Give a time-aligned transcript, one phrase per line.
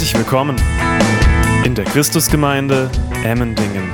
[0.00, 0.56] Herzlich willkommen
[1.66, 2.90] in der Christusgemeinde
[3.22, 3.86] Emmendingen.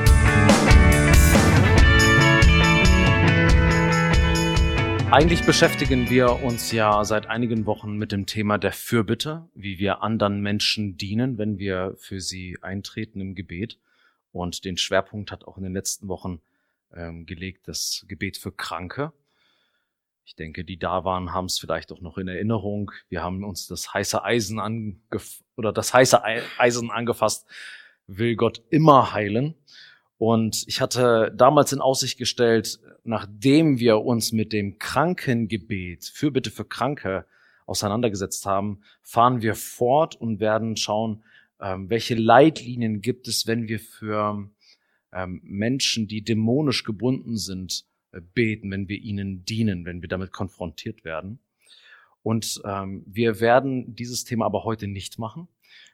[5.10, 10.04] Eigentlich beschäftigen wir uns ja seit einigen Wochen mit dem Thema der Fürbitte, wie wir
[10.04, 13.80] anderen Menschen dienen, wenn wir für sie eintreten im Gebet.
[14.30, 16.40] Und den Schwerpunkt hat auch in den letzten Wochen
[16.94, 19.12] ähm, gelegt das Gebet für Kranke.
[20.26, 22.90] Ich denke, die da waren, haben es vielleicht auch noch in Erinnerung.
[23.08, 26.20] Wir haben uns das heiße Eisen angef oder das heiße
[26.58, 27.46] Eisen angefasst.
[28.08, 29.54] Will Gott immer heilen?
[30.18, 36.64] Und ich hatte damals in Aussicht gestellt, nachdem wir uns mit dem Krankengebet, Fürbitte für
[36.64, 37.24] Kranke
[37.66, 41.22] auseinandergesetzt haben, fahren wir fort und werden schauen,
[41.60, 44.50] ähm, welche Leitlinien gibt es, wenn wir für
[45.12, 47.84] ähm, Menschen, die dämonisch gebunden sind,
[48.20, 51.38] beten, wenn wir ihnen dienen, wenn wir damit konfrontiert werden.
[52.22, 55.48] Und ähm, wir werden dieses Thema aber heute nicht machen.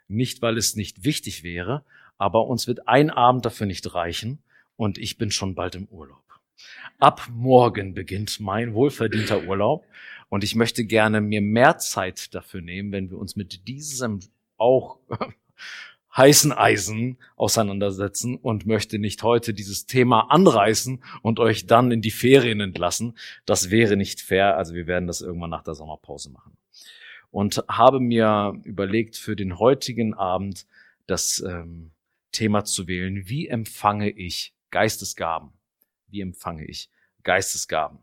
[0.09, 1.85] Nicht, weil es nicht wichtig wäre,
[2.19, 4.43] aber uns wird ein Abend dafür nicht reichen
[4.77, 6.23] und ich bin schon bald im Urlaub.
[6.99, 9.85] Ab morgen beginnt mein wohlverdienter Urlaub
[10.29, 14.21] und ich möchte gerne mir mehr Zeit dafür nehmen, wenn wir uns mit diesem
[14.57, 14.99] auch
[16.17, 22.11] heißen Eisen auseinandersetzen und möchte nicht heute dieses Thema anreißen und euch dann in die
[22.11, 23.17] Ferien entlassen.
[23.47, 24.57] Das wäre nicht fair.
[24.57, 26.57] Also wir werden das irgendwann nach der Sommerpause machen.
[27.31, 30.67] Und habe mir überlegt, für den heutigen Abend
[31.07, 31.93] das ähm,
[32.31, 33.29] Thema zu wählen.
[33.29, 35.51] Wie empfange ich Geistesgaben?
[36.09, 36.91] Wie empfange ich
[37.23, 38.01] Geistesgaben?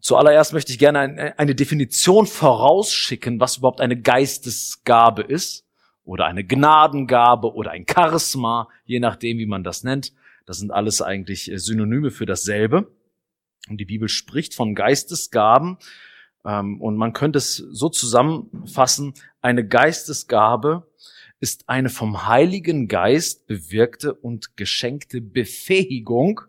[0.00, 5.66] Zuallererst möchte ich gerne eine Definition vorausschicken, was überhaupt eine Geistesgabe ist
[6.10, 10.12] oder eine Gnadengabe oder ein Charisma, je nachdem, wie man das nennt.
[10.44, 12.90] Das sind alles eigentlich äh, Synonyme für dasselbe.
[13.68, 15.78] Und die Bibel spricht von Geistesgaben.
[16.44, 20.88] Ähm, und man könnte es so zusammenfassen, eine Geistesgabe
[21.38, 26.40] ist eine vom Heiligen Geist bewirkte und geschenkte Befähigung,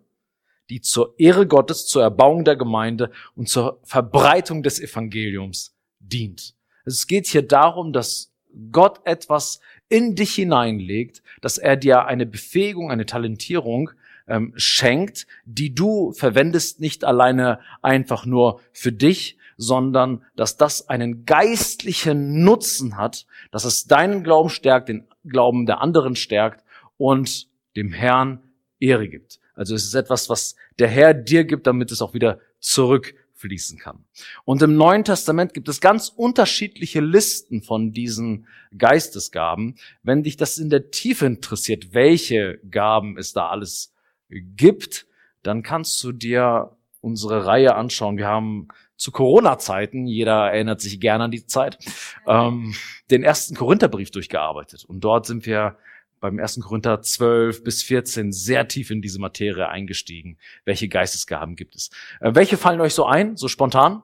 [0.72, 6.56] die zur Ehre Gottes, zur Erbauung der Gemeinde und zur Verbreitung des Evangeliums dient.
[6.84, 8.31] Es geht hier darum, dass
[8.72, 13.92] Gott etwas in dich hineinlegt, dass er dir eine Befähigung, eine Talentierung
[14.28, 21.26] ähm, schenkt, die du verwendest nicht alleine einfach nur für dich, sondern dass das einen
[21.26, 26.64] geistlichen Nutzen hat, dass es deinen Glauben stärkt, den Glauben der anderen stärkt
[26.98, 28.42] und dem Herrn
[28.80, 29.40] Ehre gibt.
[29.54, 33.78] Also es ist etwas, was der Herr dir gibt, damit es auch wieder zurück fließen
[33.80, 34.06] kann.
[34.46, 38.48] Und im Neuen Testament gibt es ganz unterschiedliche Listen von diesen
[38.78, 39.76] Geistesgaben.
[40.04, 43.94] Wenn dich das in der Tiefe interessiert, welche Gaben es da alles
[44.30, 45.08] gibt,
[45.44, 48.18] dann kannst du dir unsere Reihe anschauen.
[48.18, 51.80] Wir haben zu Corona-Zeiten, jeder erinnert sich gerne an die Zeit,
[52.28, 52.76] ähm,
[53.10, 54.86] den ersten Korintherbrief durchgearbeitet.
[54.86, 55.78] Und dort sind wir
[56.22, 56.62] beim 1.
[56.62, 60.38] Korinther 12 bis 14 sehr tief in diese Materie eingestiegen.
[60.64, 61.90] Welche Geistesgaben gibt es?
[62.22, 64.04] Äh, welche fallen euch so ein, so spontan?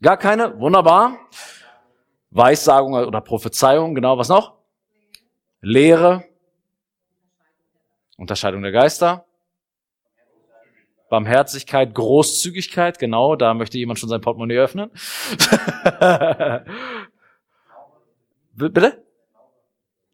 [0.00, 0.58] Gar keine?
[0.58, 1.18] Wunderbar.
[2.30, 4.54] Weissagung oder Prophezeiung, genau, was noch?
[5.60, 6.24] Lehre.
[8.16, 9.26] Unterscheidung der Geister.
[11.10, 14.90] Barmherzigkeit, Großzügigkeit, genau, da möchte jemand schon sein Portemonnaie öffnen.
[18.54, 19.01] Bitte?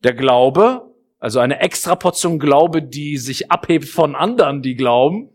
[0.04, 5.30] Der Glaube, also eine extra Portion Glaube, die sich abhebt von anderen, die glauben.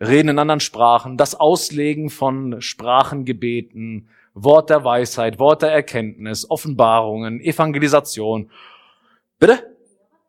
[0.00, 7.40] Reden in anderen Sprachen, das Auslegen von Sprachengebeten, Wort der Weisheit, Wort der Erkenntnis, Offenbarungen,
[7.40, 8.50] Evangelisation.
[9.38, 9.76] Bitte?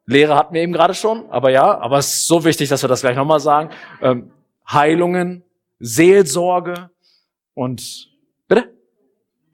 [0.05, 2.89] Lehre hatten wir eben gerade schon, aber ja, aber es ist so wichtig, dass wir
[2.89, 3.69] das gleich nochmal sagen.
[4.01, 4.31] Ähm,
[4.69, 5.43] Heilungen,
[5.79, 6.89] Seelsorge
[7.53, 8.10] und?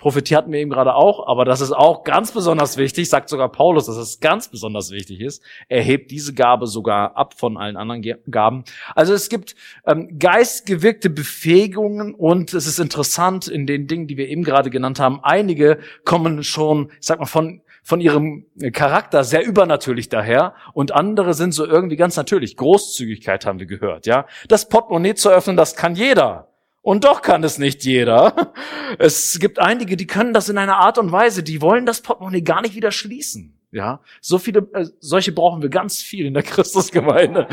[0.07, 3.51] Prophetie hatten wir eben gerade auch, aber das ist auch ganz besonders wichtig, sagt sogar
[3.51, 5.43] Paulus, dass es ganz besonders wichtig ist.
[5.67, 8.01] Er hebt diese Gabe sogar ab von allen anderen
[8.31, 8.63] Gaben.
[8.95, 9.55] Also es gibt
[9.85, 15.01] ähm, geistgewirkte Befähigungen und es ist interessant, in den Dingen, die wir eben gerade genannt
[15.01, 20.93] haben, einige kommen schon, ich sag mal, von von ihrem Charakter sehr übernatürlich daher und
[20.93, 22.55] andere sind so irgendwie ganz natürlich.
[22.55, 24.25] Großzügigkeit haben wir gehört, ja.
[24.47, 26.46] Das Portemonnaie zu öffnen, das kann jeder.
[26.87, 28.53] Und doch kann es nicht jeder.
[28.97, 32.41] Es gibt einige, die können das in einer Art und Weise, die wollen das Portemonnaie
[32.41, 33.59] gar nicht wieder schließen.
[33.71, 37.49] Ja, so viele, äh, solche brauchen wir ganz viel in der Christusgemeinde.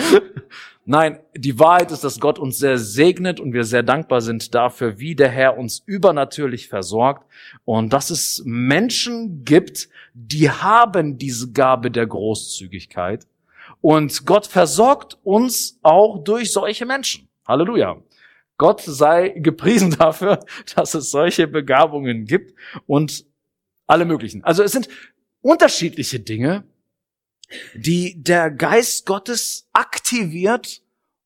[0.84, 5.00] Nein, die Wahrheit ist, dass Gott uns sehr segnet und wir sehr dankbar sind dafür,
[5.00, 7.28] wie der Herr uns übernatürlich versorgt
[7.64, 13.26] und dass es Menschen gibt, die haben diese Gabe der Großzügigkeit
[13.80, 17.26] und Gott versorgt uns auch durch solche Menschen.
[17.48, 17.96] Halleluja.
[18.64, 20.40] Gott sei gepriesen dafür,
[20.74, 22.54] dass es solche Begabungen gibt
[22.86, 23.26] und
[23.86, 24.42] alle möglichen.
[24.42, 24.88] Also es sind
[25.42, 26.64] unterschiedliche Dinge,
[27.74, 30.80] die der Geist Gottes aktiviert,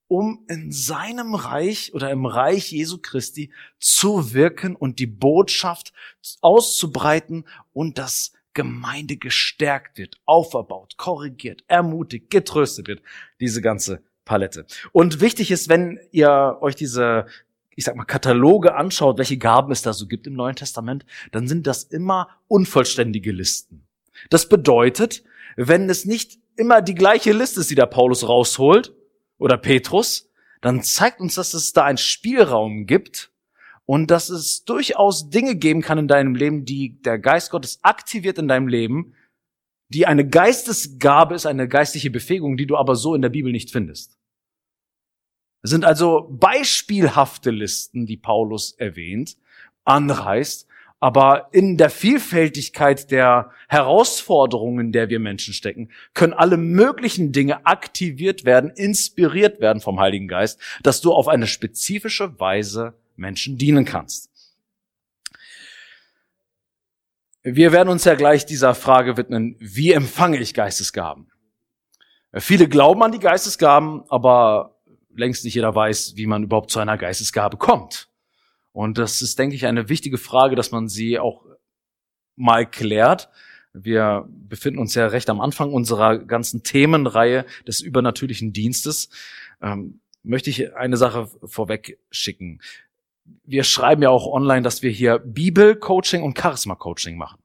[0.09, 5.93] um in seinem Reich oder im Reich Jesu Christi zu wirken und die Botschaft
[6.41, 13.01] auszubreiten und das Gemeinde gestärkt wird, auferbaut, korrigiert, ermutigt, getröstet wird.
[13.39, 14.67] Diese ganze Palette.
[14.93, 17.27] Und wichtig ist, wenn ihr euch diese,
[17.75, 21.49] ich sag mal, Kataloge anschaut, welche Gaben es da so gibt im Neuen Testament, dann
[21.49, 23.87] sind das immer unvollständige Listen.
[24.31, 25.25] Das bedeutet,
[25.57, 28.95] wenn es nicht immer die gleiche Liste ist, die der Paulus rausholt,
[29.39, 30.31] oder Petrus,
[30.61, 33.31] dann zeigt uns, dass es da einen Spielraum gibt,
[33.89, 38.37] und dass es durchaus Dinge geben kann in deinem Leben, die der Geist Gottes aktiviert
[38.37, 39.15] in deinem Leben,
[39.89, 43.71] die eine Geistesgabe ist, eine geistliche Befähigung, die du aber so in der Bibel nicht
[43.71, 44.18] findest.
[45.63, 49.37] Es sind also beispielhafte Listen, die Paulus erwähnt,
[49.85, 50.67] anreißt,
[51.01, 57.67] aber in der Vielfältigkeit der Herausforderungen, in der wir Menschen stecken, können alle möglichen Dinge
[57.67, 63.85] aktiviert werden, inspiriert werden vom Heiligen Geist, dass du auf eine spezifische Weise Menschen dienen
[63.85, 64.31] kannst.
[67.43, 71.31] Wir werden uns ja gleich dieser Frage widmen, wie empfange ich Geistesgaben?
[72.35, 74.78] Viele glauben an die Geistesgaben, aber
[75.19, 78.09] längst nicht jeder weiß, wie man überhaupt zu einer Geistesgabe kommt.
[78.73, 81.45] Und das ist, denke ich, eine wichtige Frage, dass man sie auch
[82.37, 83.29] mal klärt.
[83.73, 89.11] Wir befinden uns ja recht am Anfang unserer ganzen Themenreihe des übernatürlichen Dienstes.
[89.61, 92.61] Ähm, möchte ich eine Sache vorweg schicken
[93.45, 97.39] wir schreiben ja auch online, dass wir hier Bibel-Coaching und Charisma-Coaching machen.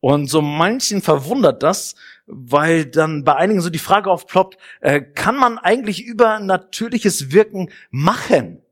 [0.00, 1.94] Und so manchen verwundert das,
[2.26, 7.70] weil dann bei einigen so die Frage aufploppt, äh, kann man eigentlich über natürliches Wirken
[7.90, 8.62] machen?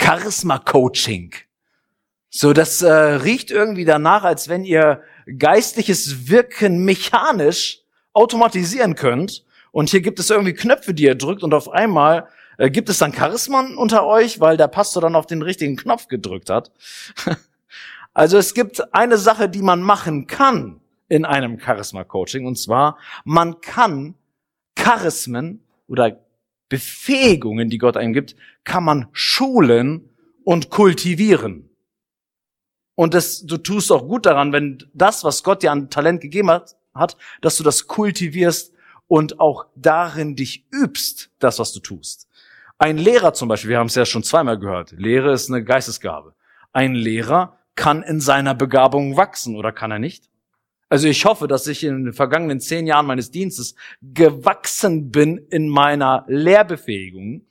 [0.00, 1.34] Charisma-Coaching.
[2.30, 5.02] So, das äh, riecht irgendwie danach, als wenn ihr
[5.38, 7.80] geistliches Wirken mechanisch
[8.12, 9.44] automatisieren könnt.
[9.72, 12.28] Und hier gibt es irgendwie Knöpfe, die ihr drückt und auf einmal
[12.58, 16.08] äh, gibt es dann Charismen unter euch, weil der Pastor dann auf den richtigen Knopf
[16.08, 16.70] gedrückt hat?
[18.18, 23.60] also es gibt eine Sache, die man machen kann in einem Charisma-Coaching, und zwar, man
[23.60, 24.16] kann
[24.74, 26.18] Charismen oder
[26.68, 28.34] Befähigungen, die Gott einem gibt,
[28.64, 30.10] kann man schulen
[30.42, 31.70] und kultivieren.
[32.96, 36.50] Und das, du tust auch gut daran, wenn das, was Gott dir an Talent gegeben
[36.50, 38.74] hat, hat, dass du das kultivierst
[39.06, 42.26] und auch darin dich übst, das, was du tust.
[42.78, 46.34] Ein Lehrer zum Beispiel, wir haben es ja schon zweimal gehört, Lehre ist eine Geistesgabe.
[46.72, 50.24] Ein Lehrer kann in seiner Begabung wachsen oder kann er nicht?
[50.90, 55.68] Also ich hoffe, dass ich in den vergangenen zehn Jahren meines Dienstes gewachsen bin in
[55.68, 57.46] meiner Lehrbefähigung.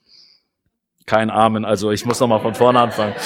[1.06, 3.14] Kein Amen, also ich muss noch mal von vorne anfangen.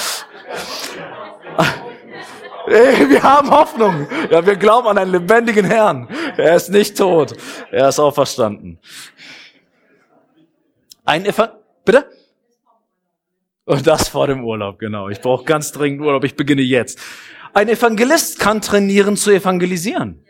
[2.66, 4.06] Wir haben Hoffnung.
[4.30, 6.08] Ja, wir glauben an einen lebendigen Herrn.
[6.36, 7.36] Er ist nicht tot.
[7.72, 8.78] Er ist auferstanden.
[11.04, 12.08] Ein Evangel Bitte?
[13.64, 15.08] Und das vor dem Urlaub, genau.
[15.08, 16.24] Ich brauche ganz dringend Urlaub.
[16.24, 16.98] Ich beginne jetzt.
[17.54, 20.24] Ein Evangelist kann trainieren zu evangelisieren.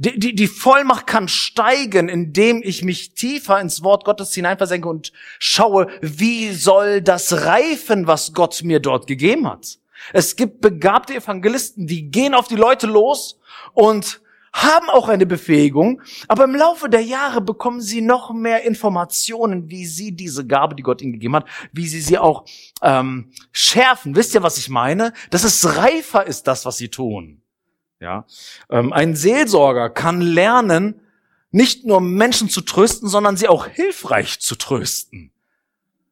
[0.00, 5.12] Die, die, die Vollmacht kann steigen, indem ich mich tiefer ins Wort Gottes hineinversenke und
[5.40, 9.78] schaue, wie soll das reifen, was Gott mir dort gegeben hat.
[10.12, 13.40] Es gibt begabte Evangelisten, die gehen auf die Leute los
[13.74, 14.20] und
[14.52, 19.86] haben auch eine Befähigung, aber im Laufe der Jahre bekommen sie noch mehr Informationen, wie
[19.86, 22.44] sie diese Gabe, die Gott ihnen gegeben hat, wie sie sie auch
[22.82, 24.16] ähm, schärfen.
[24.16, 25.12] Wisst ihr, was ich meine?
[25.30, 27.42] Dass es reifer ist, das, was sie tun.
[28.00, 28.26] Ja,
[28.70, 31.00] ähm, ein Seelsorger kann lernen,
[31.50, 35.32] nicht nur Menschen zu trösten, sondern sie auch hilfreich zu trösten.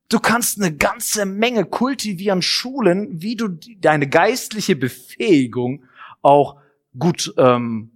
[0.09, 5.85] Du kannst eine ganze Menge kultivieren, schulen, wie du deine geistliche Befähigung
[6.23, 6.57] auch
[6.99, 7.96] gut ähm,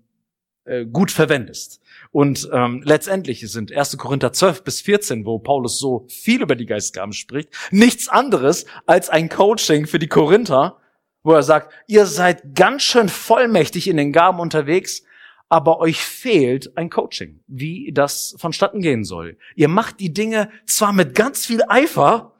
[0.70, 1.80] äh, gut verwendest.
[2.12, 3.96] Und ähm, letztendlich sind 1.
[3.98, 9.10] Korinther 12 bis 14, wo Paulus so viel über die Geistgaben spricht, nichts anderes als
[9.10, 10.76] ein Coaching für die Korinther,
[11.22, 15.02] wo er sagt, ihr seid ganz schön vollmächtig in den Gaben unterwegs,
[15.48, 19.36] aber euch fehlt ein Coaching, wie das vonstatten gehen soll.
[19.56, 22.34] Ihr macht die Dinge zwar mit ganz viel Eifer,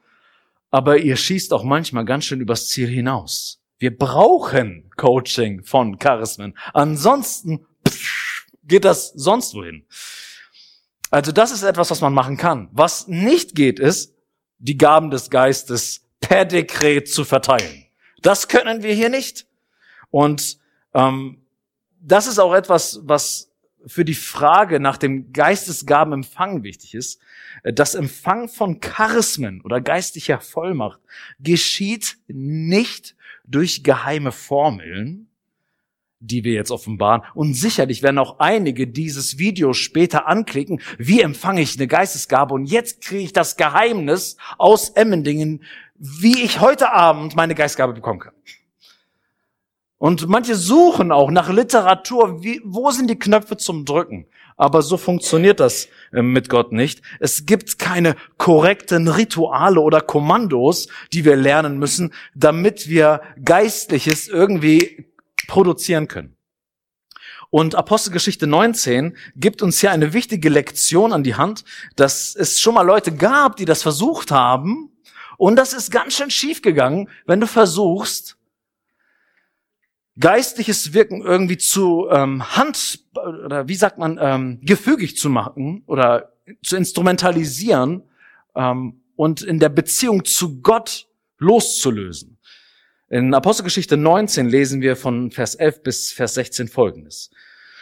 [0.69, 3.61] aber ihr schießt auch manchmal ganz schön übers Ziel hinaus.
[3.77, 6.55] Wir brauchen Coaching von Charismen.
[6.73, 7.65] Ansonsten
[8.71, 9.85] geht das sonst wohin.
[11.11, 12.69] Also das ist etwas, was man machen kann.
[12.71, 14.15] Was nicht geht, ist,
[14.59, 17.85] die Gaben des Geistes per Dekret zu verteilen.
[18.21, 19.45] Das können wir hier nicht.
[20.09, 20.57] Und
[20.93, 21.45] ähm,
[21.99, 23.51] das ist auch etwas, was
[23.85, 27.19] für die Frage nach dem Geistesgabenempfang wichtig ist,
[27.63, 30.99] das Empfang von Charismen oder geistlicher Vollmacht
[31.39, 35.30] geschieht nicht durch geheime Formeln,
[36.21, 37.23] die wir jetzt offenbaren.
[37.33, 42.65] Und sicherlich werden auch einige dieses Video später anklicken, wie empfange ich eine Geistesgabe und
[42.65, 45.63] jetzt kriege ich das Geheimnis aus Emmendingen,
[45.95, 48.33] wie ich heute Abend meine Geistgabe bekommen kann.
[49.97, 54.25] Und manche suchen auch nach Literatur, wie, wo sind die Knöpfe zum Drücken?
[54.57, 57.03] Aber so funktioniert das äh, mit Gott nicht.
[57.19, 65.05] Es gibt keine korrekten Rituale oder Kommandos, die wir lernen müssen, damit wir Geistliches irgendwie
[65.47, 66.35] produzieren können.
[67.49, 71.65] Und Apostelgeschichte 19 gibt uns hier eine wichtige Lektion an die Hand,
[71.97, 74.89] dass es schon mal Leute gab, die das versucht haben.
[75.37, 78.37] Und das ist ganz schön schief gegangen, wenn du versuchst,
[80.19, 86.31] geistliches Wirken irgendwie zu ähm, Hand oder wie sagt man ähm, gefügig zu machen oder
[86.63, 88.03] zu instrumentalisieren
[88.55, 91.07] ähm, und in der Beziehung zu Gott
[91.37, 92.37] loszulösen.
[93.11, 97.29] In Apostelgeschichte 19 lesen wir von Vers 11 bis Vers 16 folgendes.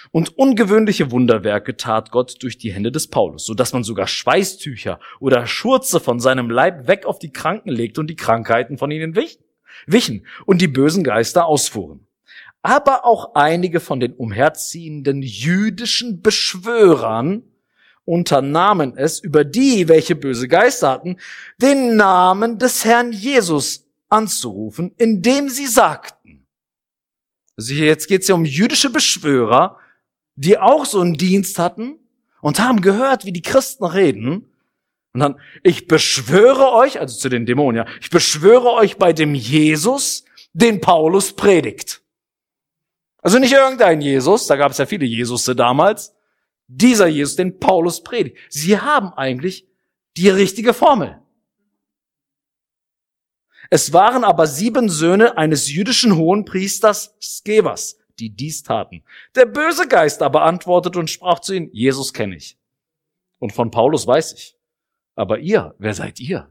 [0.10, 5.00] Und ungewöhnliche Wunderwerke tat Gott durch die Hände des Paulus, so dass man sogar Schweißtücher
[5.20, 9.16] oder Schurze von seinem Leib weg auf die Kranken legte und die Krankheiten von ihnen
[9.86, 12.08] wichen und die bösen Geister ausfuhren
[12.62, 17.44] aber auch einige von den umherziehenden jüdischen Beschwörern
[18.04, 21.18] unternahmen es, über die, welche böse Geister hatten,
[21.62, 26.48] den Namen des Herrn Jesus anzurufen, indem sie sagten,
[27.58, 29.78] also jetzt geht es ja um jüdische Beschwörer,
[30.36, 32.00] die auch so einen Dienst hatten
[32.42, 34.46] und haben gehört, wie die Christen reden.
[35.14, 39.36] Und dann, ich beschwöre euch, also zu den Dämonen, ja, ich beschwöre euch bei dem
[39.36, 40.24] Jesus,
[40.54, 42.02] den Paulus predigt.
[43.22, 46.16] Also nicht irgendein Jesus, da gab es ja viele Jesusse damals.
[46.68, 48.38] Dieser Jesus, den Paulus predigt.
[48.48, 49.68] Sie haben eigentlich
[50.16, 51.20] die richtige Formel.
[53.70, 59.04] Es waren aber sieben Söhne eines jüdischen Hohenpriesters Skevas, die dies taten.
[59.36, 62.58] Der böse Geist aber antwortete und sprach zu ihnen, Jesus kenne ich.
[63.38, 64.56] Und von Paulus weiß ich.
[65.16, 66.50] Aber ihr, wer seid ihr?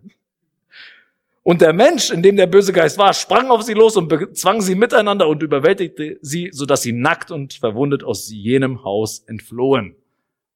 [1.43, 4.61] Und der Mensch, in dem der böse Geist war, sprang auf sie los und bezwang
[4.61, 9.97] sie miteinander und überwältigte sie, sodass sie nackt und verwundet aus jenem Haus entflohen.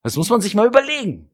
[0.03, 1.31] Das muss man sich mal überlegen.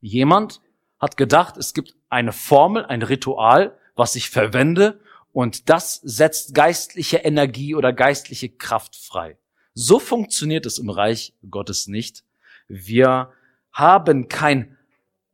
[0.00, 0.62] Jemand
[0.98, 4.98] hat gedacht, es gibt eine Formel, ein Ritual, was ich verwende
[5.30, 9.36] und das setzt geistliche Energie oder geistliche Kraft frei.
[9.74, 12.24] So funktioniert es im Reich Gottes nicht.
[12.66, 13.30] Wir
[13.72, 14.78] haben kein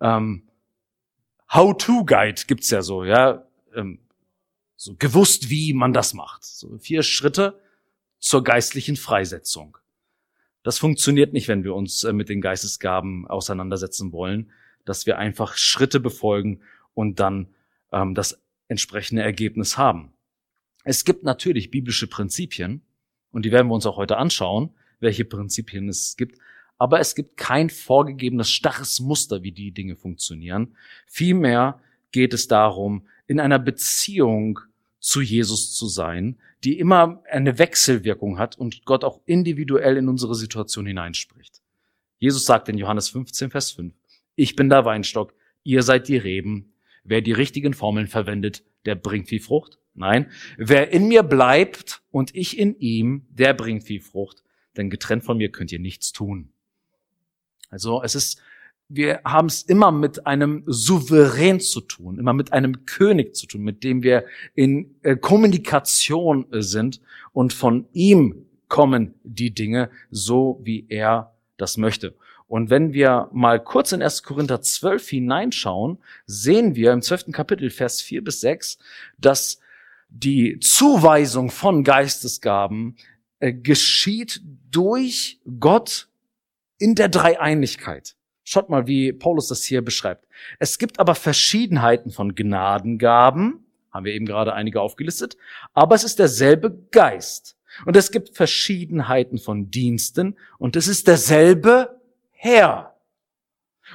[0.00, 0.48] ähm,
[1.48, 4.00] How-to-Guide gibt's ja so, ja, ähm,
[4.74, 6.44] so gewusst, wie man das macht.
[6.44, 7.60] So vier Schritte
[8.18, 9.78] zur geistlichen Freisetzung.
[10.64, 14.50] Das funktioniert nicht, wenn wir uns äh, mit den Geistesgaben auseinandersetzen wollen,
[14.84, 16.62] dass wir einfach Schritte befolgen
[16.94, 17.54] und dann
[17.92, 20.12] ähm, das entsprechende Ergebnis haben.
[20.84, 22.82] Es gibt natürlich biblische Prinzipien
[23.32, 24.70] und die werden wir uns auch heute anschauen,
[25.00, 26.38] welche Prinzipien es gibt,
[26.78, 30.76] aber es gibt kein vorgegebenes starres Muster, wie die Dinge funktionieren.
[31.06, 31.80] Vielmehr
[32.12, 34.60] geht es darum, in einer Beziehung
[35.00, 40.34] zu Jesus zu sein, die immer eine Wechselwirkung hat und Gott auch individuell in unsere
[40.34, 41.62] Situation hineinspricht.
[42.18, 43.94] Jesus sagt in Johannes 15, Vers 5,
[44.34, 46.72] ich bin der Weinstock, ihr seid die Reben.
[47.06, 49.78] Wer die richtigen Formeln verwendet, der bringt viel Frucht.
[49.94, 54.42] Nein, wer in mir bleibt und ich in ihm, der bringt viel Frucht,
[54.76, 56.50] denn getrennt von mir könnt ihr nichts tun.
[57.70, 58.40] Also es ist,
[58.88, 63.62] wir haben es immer mit einem Souverän zu tun, immer mit einem König zu tun,
[63.62, 67.00] mit dem wir in äh, Kommunikation sind
[67.32, 72.14] und von ihm kommen die Dinge so, wie er das möchte.
[72.48, 74.22] Und wenn wir mal kurz in 1.
[74.22, 77.32] Korinther 12 hineinschauen, sehen wir im 12.
[77.32, 78.78] Kapitel, Vers 4 bis 6,
[79.18, 79.58] dass
[80.08, 82.96] die Zuweisung von Geistesgaben
[83.40, 86.08] äh, geschieht durch Gott
[86.78, 88.14] in der Dreieinigkeit.
[88.44, 90.28] Schaut mal, wie Paulus das hier beschreibt.
[90.60, 95.36] Es gibt aber Verschiedenheiten von Gnadengaben, haben wir eben gerade einige aufgelistet,
[95.74, 97.56] aber es ist derselbe Geist.
[97.84, 101.95] Und es gibt Verschiedenheiten von Diensten und es ist derselbe
[102.46, 102.94] Herr.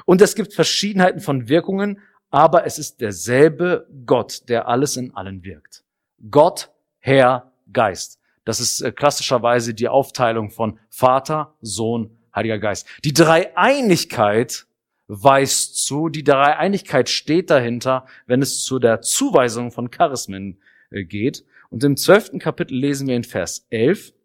[0.06, 5.46] Und es gibt Verschiedenheiten von Wirkungen, aber es ist derselbe Gott, der alles in allen
[5.46, 5.86] wirkt.
[6.30, 8.20] Gott, Herr, Geist.
[8.44, 12.88] Das ist äh, klassischerweise die Aufteilung von Vater, Sohn, Heiliger Geist.
[13.06, 14.66] Die Dreieinigkeit
[15.08, 21.46] weist zu, die Dreieinigkeit steht dahinter, wenn es zu der Zuweisung von Charismen äh, geht.
[21.70, 24.21] Und im zwölften Kapitel lesen wir in Vers 11, Ähm,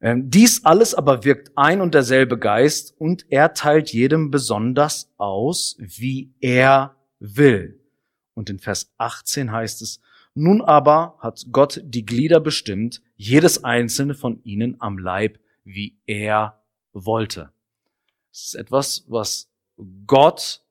[0.00, 6.32] dies alles aber wirkt ein und derselbe Geist und er teilt jedem besonders aus, wie
[6.40, 7.80] er will.
[8.34, 10.00] Und in Vers 18 heißt es,
[10.34, 16.60] nun aber hat Gott die Glieder bestimmt, jedes einzelne von ihnen am Leib, wie er
[16.92, 17.50] wollte.
[18.32, 19.48] Es ist etwas, was
[20.06, 20.62] Gott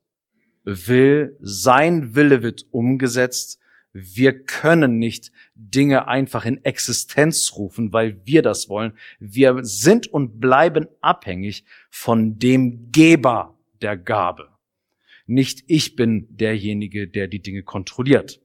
[0.64, 3.58] will, sein Wille wird umgesetzt.
[3.92, 8.92] Wir können nicht Dinge einfach in Existenz rufen, weil wir das wollen.
[9.18, 14.48] Wir sind und bleiben abhängig von dem Geber der Gabe.
[15.26, 18.40] Nicht ich bin derjenige, der die Dinge kontrolliert.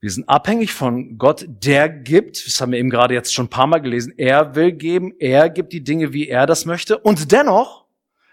[0.00, 3.50] Wir sind abhängig von Gott, der gibt, das haben wir eben gerade jetzt schon ein
[3.50, 6.98] paar Mal gelesen, er will geben, er gibt die Dinge, wie er das möchte.
[6.98, 7.86] Und dennoch,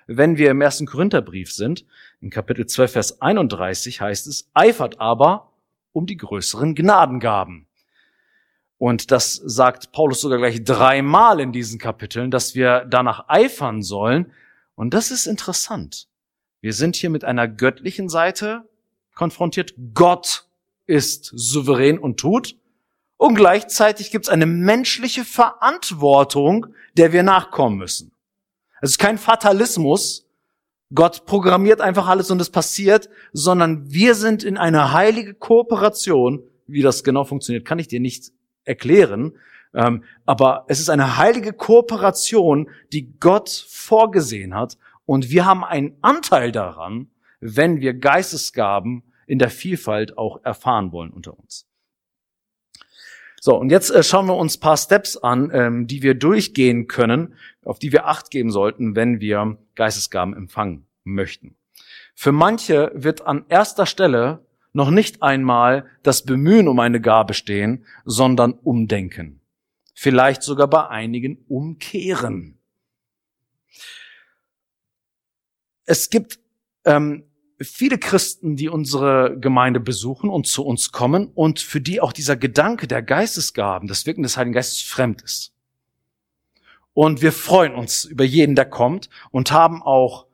[0.05, 1.86] wenn wir im ersten Korintherbrief sind,
[2.20, 5.50] in Kapitel 12, Vers 31 heißt es, eifert aber
[5.93, 7.67] um die größeren Gnadengaben.
[8.77, 14.31] Und das sagt Paulus sogar gleich dreimal in diesen Kapiteln, dass wir danach eifern sollen.
[14.75, 16.07] Und das ist interessant.
[16.62, 18.67] Wir sind hier mit einer göttlichen Seite
[19.13, 19.75] konfrontiert.
[19.93, 20.48] Gott
[20.88, 22.55] ist souverän und tut.
[23.17, 26.67] Und gleichzeitig gibt es eine menschliche Verantwortung,
[26.98, 28.12] der wir nachkommen müssen.
[28.81, 30.25] Es ist kein Fatalismus.
[30.93, 36.43] Gott programmiert einfach alles und es passiert, sondern wir sind in einer heilige Kooperation.
[36.67, 38.31] Wie das genau funktioniert, kann ich dir nicht
[38.65, 39.33] erklären.
[39.74, 44.77] Ähm, aber es ist eine heilige Kooperation, die Gott vorgesehen hat.
[45.05, 47.07] Und wir haben einen Anteil daran,
[47.39, 51.71] wenn wir Geistesgaben in der Vielfalt auch erfahren wollen unter uns.
[53.43, 57.33] So, und jetzt äh, schauen wir uns paar Steps an, ähm, die wir durchgehen können,
[57.65, 61.55] auf die wir Acht geben sollten, wenn wir Geistesgaben empfangen möchten.
[62.13, 67.83] Für manche wird an erster Stelle noch nicht einmal das Bemühen um eine Gabe stehen,
[68.05, 69.41] sondern Umdenken.
[69.95, 72.60] Vielleicht sogar bei einigen Umkehren.
[75.86, 76.39] Es gibt
[76.86, 77.23] ähm,
[77.63, 82.36] viele Christen, die unsere Gemeinde besuchen und zu uns kommen und für die auch dieser
[82.36, 85.54] Gedanke der Geistesgaben, das Wirken des Heiligen Geistes fremd ist.
[86.93, 90.28] Und wir freuen uns über jeden, der kommt und haben auch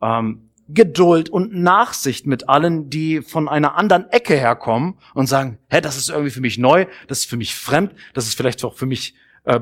[0.00, 5.80] ähm, Geduld und Nachsicht mit allen, die von einer anderen Ecke herkommen und sagen, hä,
[5.80, 8.74] das ist irgendwie für mich neu, das ist für mich fremd, das ist vielleicht auch
[8.74, 9.14] für mich
[9.44, 9.60] äh,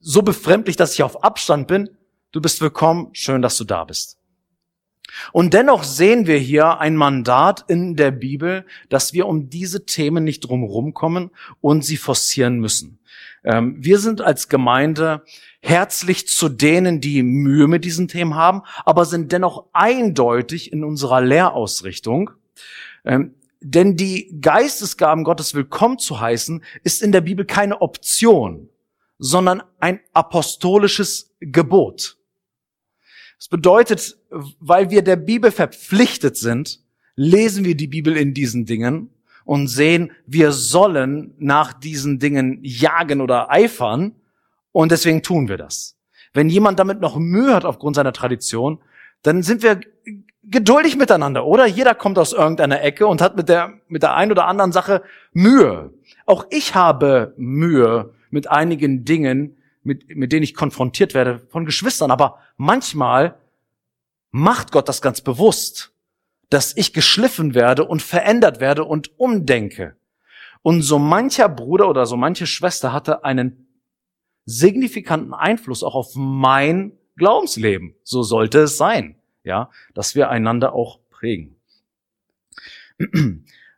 [0.00, 1.90] so befremdlich, dass ich auf Abstand bin.
[2.32, 4.19] Du bist willkommen, schön, dass du da bist.
[5.32, 10.24] Und dennoch sehen wir hier ein Mandat in der Bibel, dass wir um diese Themen
[10.24, 12.98] nicht drumherum kommen und sie forcieren müssen.
[13.44, 15.24] Ähm, wir sind als Gemeinde
[15.60, 21.20] herzlich zu denen, die Mühe mit diesen Themen haben, aber sind dennoch eindeutig in unserer
[21.20, 22.30] Lehrausrichtung.
[23.04, 28.70] Ähm, denn die Geistesgaben Gottes willkommen zu heißen, ist in der Bibel keine Option,
[29.18, 32.16] sondern ein apostolisches Gebot.
[33.38, 36.80] Das bedeutet, weil wir der Bibel verpflichtet sind,
[37.16, 39.10] lesen wir die Bibel in diesen Dingen
[39.44, 44.14] und sehen, wir sollen nach diesen Dingen jagen oder eifern
[44.72, 45.96] und deswegen tun wir das.
[46.32, 48.78] Wenn jemand damit noch Mühe hat aufgrund seiner Tradition,
[49.22, 49.80] dann sind wir
[50.44, 51.66] geduldig miteinander, oder?
[51.66, 55.02] Jeder kommt aus irgendeiner Ecke und hat mit der, mit der einen oder anderen Sache
[55.32, 55.92] Mühe.
[56.26, 62.10] Auch ich habe Mühe mit einigen Dingen, mit, mit denen ich konfrontiert werde von Geschwistern.
[62.10, 63.36] Aber manchmal
[64.30, 65.92] macht Gott das ganz bewusst,
[66.48, 69.96] dass ich geschliffen werde und verändert werde und umdenke.
[70.62, 73.66] Und so mancher Bruder oder so manche Schwester hatte einen
[74.44, 77.94] signifikanten Einfluss auch auf mein Glaubensleben.
[78.02, 81.56] So sollte es sein, ja, dass wir einander auch prägen.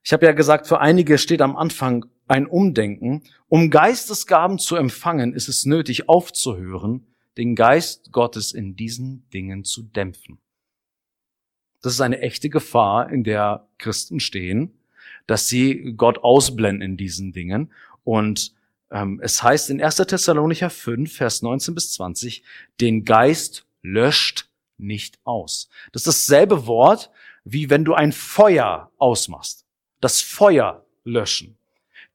[0.05, 3.23] Ich habe ja gesagt, für einige steht am Anfang ein Umdenken.
[3.49, 9.83] Um Geistesgaben zu empfangen, ist es nötig aufzuhören, den Geist Gottes in diesen Dingen zu
[9.83, 10.42] dämpfen.
[11.83, 14.73] Das ist eine echte Gefahr, in der Christen stehen,
[15.27, 17.73] dass sie Gott ausblenden in diesen Dingen.
[18.05, 18.55] Und
[18.91, 19.97] ähm, es heißt in 1.
[19.97, 22.43] Thessalonicher 5, Vers 19 bis 20,
[22.81, 25.69] den Geist löscht nicht aus.
[25.93, 27.11] Das ist dasselbe Wort,
[27.45, 29.67] wie wenn du ein Feuer ausmachst.
[30.01, 31.57] Das Feuer löschen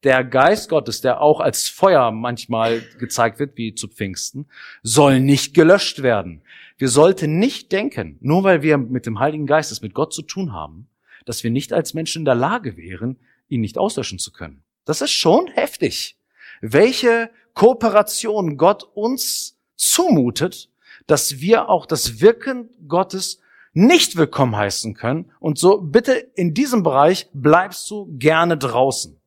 [0.04, 4.48] der Geist Gottes, der auch als Feuer manchmal gezeigt wird, wie zu Pfingsten,
[4.84, 6.42] soll nicht gelöscht werden.
[6.78, 10.22] Wir sollten nicht denken, nur weil wir mit dem Heiligen Geist es mit Gott zu
[10.22, 10.88] tun haben,
[11.26, 13.18] dass wir nicht als Menschen in der Lage wären,
[13.50, 14.64] ihn nicht auslöschen zu können.
[14.86, 16.18] Das ist schon heftig.
[16.62, 20.70] Welche Kooperation Gott uns zumutet,
[21.08, 23.40] dass wir auch das Wirken Gottes
[23.74, 25.32] nicht willkommen heißen können.
[25.40, 29.20] Und so bitte in diesem Bereich bleibst du gerne draußen.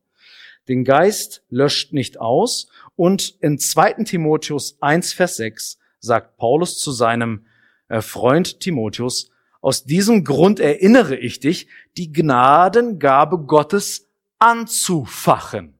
[0.67, 2.67] Den Geist löscht nicht aus.
[2.95, 4.03] Und in 2.
[4.03, 7.45] Timotheus 1, Vers 6 sagt Paulus zu seinem
[7.87, 9.29] äh, Freund Timotheus,
[9.61, 15.77] aus diesem Grund erinnere ich dich, die Gnadengabe Gottes anzufachen.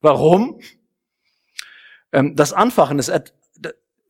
[0.00, 0.60] Warum?
[2.12, 3.12] Ähm, das Anfachen ist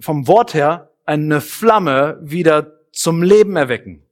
[0.00, 4.02] vom Wort her eine Flamme wieder zum Leben erwecken.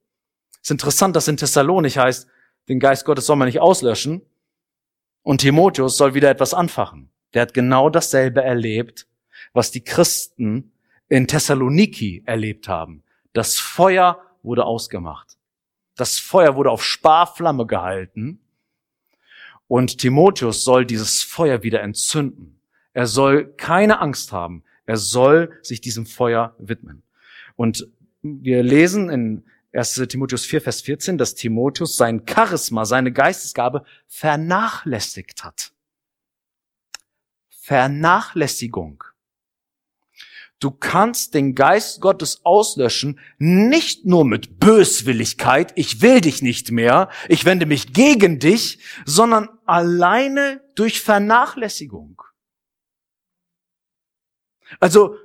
[0.54, 2.26] Es ist interessant, dass in Thessalonich heißt,
[2.68, 4.22] den Geist Gottes soll man nicht auslöschen
[5.24, 7.10] und Timotheus soll wieder etwas anfachen.
[7.32, 9.08] Der hat genau dasselbe erlebt,
[9.52, 10.72] was die Christen
[11.08, 13.02] in Thessaloniki erlebt haben.
[13.32, 15.36] Das Feuer wurde ausgemacht.
[15.96, 18.40] Das Feuer wurde auf Sparflamme gehalten.
[19.66, 22.60] Und Timotheus soll dieses Feuer wieder entzünden.
[22.92, 24.62] Er soll keine Angst haben.
[24.86, 27.02] Er soll sich diesem Feuer widmen.
[27.56, 27.88] Und
[28.22, 29.94] wir lesen in 1.
[30.08, 35.72] Timotheus 4, Vers 14, dass Timotheus sein Charisma, seine Geistesgabe vernachlässigt hat.
[37.48, 39.02] Vernachlässigung.
[40.60, 47.10] Du kannst den Geist Gottes auslöschen, nicht nur mit Böswilligkeit, ich will dich nicht mehr,
[47.28, 52.22] ich wende mich gegen dich, sondern alleine durch Vernachlässigung.
[54.78, 55.16] Also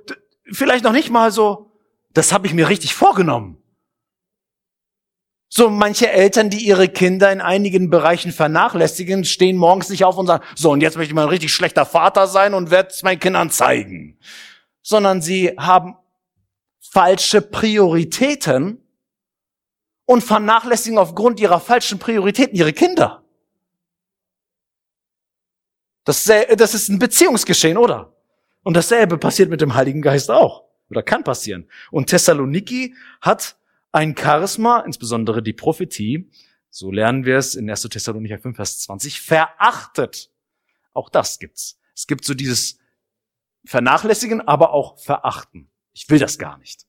[0.50, 1.72] vielleicht noch nicht mal so,
[2.12, 3.59] das habe ich mir richtig vorgenommen.
[5.52, 10.28] So manche Eltern, die ihre Kinder in einigen Bereichen vernachlässigen, stehen morgens nicht auf und
[10.28, 13.02] sagen, so und jetzt möchte ich mal ein richtig schlechter Vater sein und werde es
[13.02, 14.16] meinen Kindern zeigen.
[14.80, 15.96] Sondern sie haben
[16.78, 18.80] falsche Prioritäten
[20.04, 23.24] und vernachlässigen aufgrund ihrer falschen Prioritäten ihre Kinder.
[26.04, 28.14] Das, das ist ein Beziehungsgeschehen, oder?
[28.62, 30.64] Und dasselbe passiert mit dem Heiligen Geist auch.
[30.90, 31.68] Oder kann passieren.
[31.90, 33.56] Und Thessaloniki hat
[33.92, 36.30] ein Charisma, insbesondere die Prophetie,
[36.70, 37.82] so lernen wir es in 1.
[37.82, 40.30] Thessalonicher 5, Vers 20, verachtet.
[40.92, 41.80] Auch das gibt's.
[41.94, 42.78] Es gibt so dieses
[43.64, 45.70] Vernachlässigen, aber auch Verachten.
[45.92, 46.86] Ich will das gar nicht.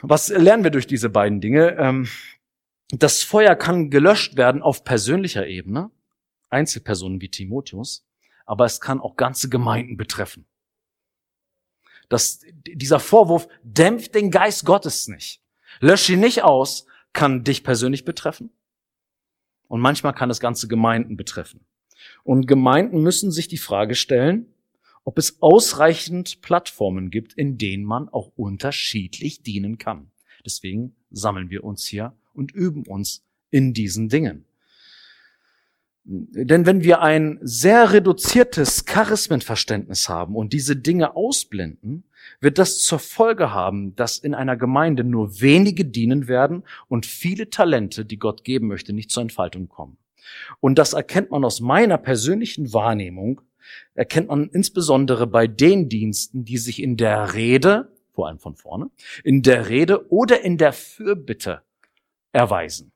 [0.00, 1.76] Was lernen wir durch diese beiden Dinge?
[1.76, 2.08] Ähm,
[2.90, 5.90] das Feuer kann gelöscht werden auf persönlicher Ebene,
[6.50, 8.06] Einzelpersonen wie Timotheus,
[8.46, 10.46] aber es kann auch ganze Gemeinden betreffen.
[12.08, 15.40] Das, dieser Vorwurf dämpft den Geist Gottes nicht.
[15.80, 18.50] Lösch ihn nicht aus, kann dich persönlich betreffen.
[19.68, 21.64] Und manchmal kann es ganze Gemeinden betreffen.
[22.22, 24.46] Und Gemeinden müssen sich die Frage stellen,
[25.04, 30.10] ob es ausreichend Plattformen gibt, in denen man auch unterschiedlich dienen kann.
[30.44, 34.44] Deswegen sammeln wir uns hier und üben uns in diesen Dingen.
[36.06, 42.04] Denn wenn wir ein sehr reduziertes Charismenverständnis haben und diese Dinge ausblenden,
[42.40, 47.48] wird das zur Folge haben, dass in einer Gemeinde nur wenige dienen werden und viele
[47.48, 49.96] Talente, die Gott geben möchte, nicht zur Entfaltung kommen.
[50.60, 53.40] Und das erkennt man aus meiner persönlichen Wahrnehmung,
[53.94, 58.90] erkennt man insbesondere bei den Diensten, die sich in der Rede, vor allem von vorne,
[59.22, 61.62] in der Rede oder in der Fürbitte
[62.32, 62.92] erweisen.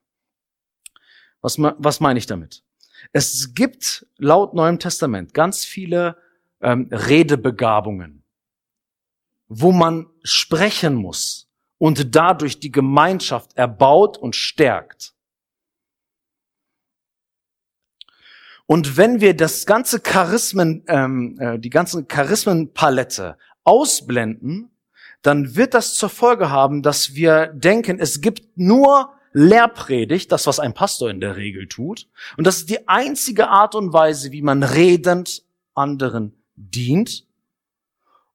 [1.41, 2.63] Was, was meine ich damit?
[3.11, 6.17] Es gibt laut Neuem Testament ganz viele
[6.61, 8.23] ähm, Redebegabungen,
[9.47, 15.13] wo man sprechen muss und dadurch die Gemeinschaft erbaut und stärkt.
[18.65, 24.69] Und wenn wir das ganze Charismen, ähm, äh, die ganze Charismenpalette ausblenden,
[25.23, 30.59] dann wird das zur Folge haben, dass wir denken, es gibt nur Lehrpredigt, das, was
[30.59, 32.07] ein Pastor in der Regel tut.
[32.37, 37.25] Und das ist die einzige Art und Weise, wie man redend anderen dient.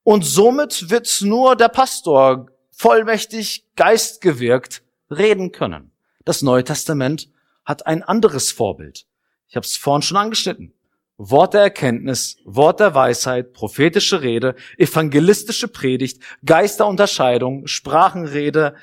[0.03, 5.91] Und somit wird nur der Pastor vollmächtig, geistgewirkt reden können.
[6.25, 7.29] Das Neue Testament
[7.63, 9.05] hat ein anderes Vorbild.
[9.47, 10.73] Ich habe es vorhin schon angeschnitten.
[11.17, 18.75] Wort der Erkenntnis, Wort der Weisheit, prophetische Rede, evangelistische Predigt, Geisterunterscheidung, Sprachenrede,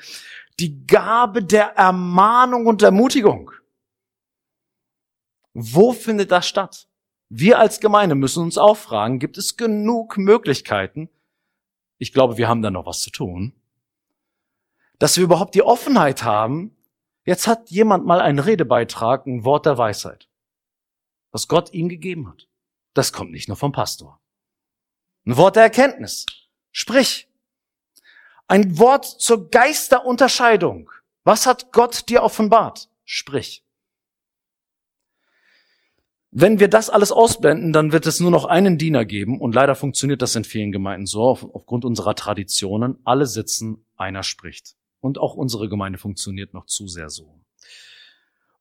[0.59, 3.51] die Gabe der Ermahnung und Ermutigung.
[5.53, 6.87] Wo findet das statt?
[7.29, 11.09] Wir als Gemeinde müssen uns auch fragen, gibt es genug Möglichkeiten?
[11.97, 13.53] Ich glaube, wir haben da noch was zu tun.
[14.99, 16.75] Dass wir überhaupt die Offenheit haben,
[17.25, 20.29] jetzt hat jemand mal einen Redebeitrag, ein Wort der Weisheit,
[21.31, 22.47] was Gott ihm gegeben hat.
[22.93, 24.19] Das kommt nicht nur vom Pastor.
[25.25, 26.25] Ein Wort der Erkenntnis.
[26.71, 27.27] Sprich,
[28.47, 30.89] ein Wort zur Geisterunterscheidung.
[31.23, 32.89] Was hat Gott dir offenbart?
[33.05, 33.63] Sprich.
[36.35, 39.75] Wenn wir das alles ausblenden, dann wird es nur noch einen Diener geben und leider
[39.75, 42.97] funktioniert das in vielen Gemeinden so, aufgrund unserer Traditionen.
[43.03, 44.75] Alle sitzen, einer spricht.
[44.99, 47.39] Und auch unsere Gemeinde funktioniert noch zu sehr so.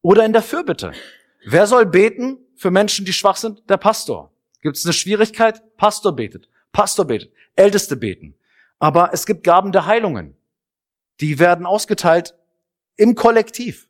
[0.02, 0.92] Oder in der Fürbitte.
[1.46, 3.62] Wer soll beten für Menschen, die schwach sind?
[3.70, 4.32] Der Pastor.
[4.60, 5.76] Gibt es eine Schwierigkeit?
[5.76, 6.48] Pastor betet.
[6.72, 7.32] Pastor betet.
[7.56, 8.34] Älteste beten.
[8.82, 10.34] Aber es gibt Gaben der Heilungen.
[11.20, 12.34] Die werden ausgeteilt
[12.96, 13.88] im Kollektiv.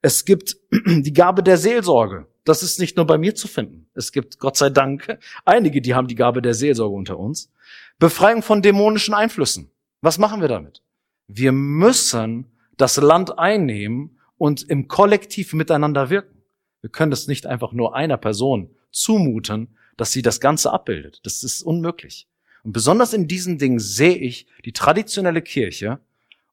[0.00, 0.56] Es gibt
[0.86, 2.26] die Gabe der Seelsorge.
[2.44, 3.86] Das ist nicht nur bei mir zu finden.
[3.92, 7.52] Es gibt, Gott sei Dank, einige, die haben die Gabe der Seelsorge unter uns.
[7.98, 9.70] Befreiung von dämonischen Einflüssen.
[10.00, 10.80] Was machen wir damit?
[11.28, 12.46] Wir müssen
[12.78, 16.40] das Land einnehmen und im Kollektiv miteinander wirken.
[16.80, 21.20] Wir können das nicht einfach nur einer Person zumuten, dass sie das Ganze abbildet.
[21.24, 22.26] Das ist unmöglich.
[22.64, 26.00] Und besonders in diesen Dingen sehe ich die traditionelle Kirche,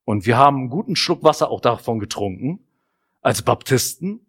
[0.03, 2.59] und wir haben einen guten Schluck Wasser auch davon getrunken,
[3.21, 4.25] als Baptisten,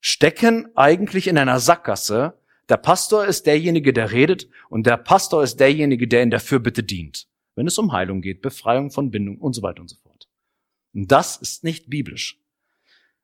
[0.00, 2.34] stecken eigentlich in einer Sackgasse.
[2.68, 6.82] Der Pastor ist derjenige, der redet und der Pastor ist derjenige, der in der Fürbitte
[6.82, 10.28] dient, wenn es um Heilung geht, Befreiung von Bindung und so weiter und so fort.
[10.92, 12.38] Und das ist nicht biblisch.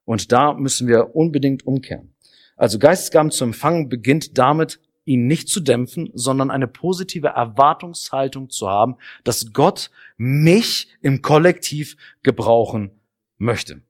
[0.05, 2.15] Und da müssen wir unbedingt umkehren.
[2.57, 8.69] Also Geistesgaben zu empfangen beginnt damit, ihn nicht zu dämpfen, sondern eine positive Erwartungshaltung zu
[8.69, 12.91] haben, dass Gott mich im Kollektiv gebrauchen
[13.39, 13.81] möchte.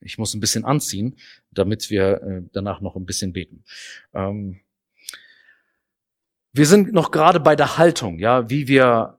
[0.00, 1.16] Ich muss ein bisschen anziehen,
[1.50, 3.64] damit wir äh, danach noch ein bisschen beten.
[4.14, 4.60] Ähm,
[6.52, 9.18] wir sind noch gerade bei der Haltung, ja, wie wir,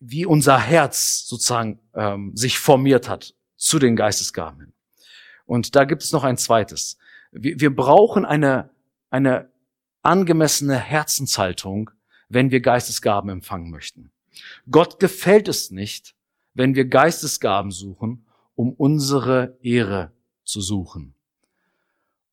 [0.00, 4.72] wie unser Herz sozusagen ähm, sich formiert hat zu den Geistesgaben.
[5.44, 6.98] Und da gibt es noch ein zweites.
[7.30, 8.70] Wir, wir brauchen eine,
[9.10, 9.51] eine
[10.02, 11.90] angemessene Herzenshaltung,
[12.28, 14.10] wenn wir Geistesgaben empfangen möchten.
[14.70, 16.14] Gott gefällt es nicht,
[16.54, 20.12] wenn wir Geistesgaben suchen, um unsere Ehre
[20.44, 21.14] zu suchen.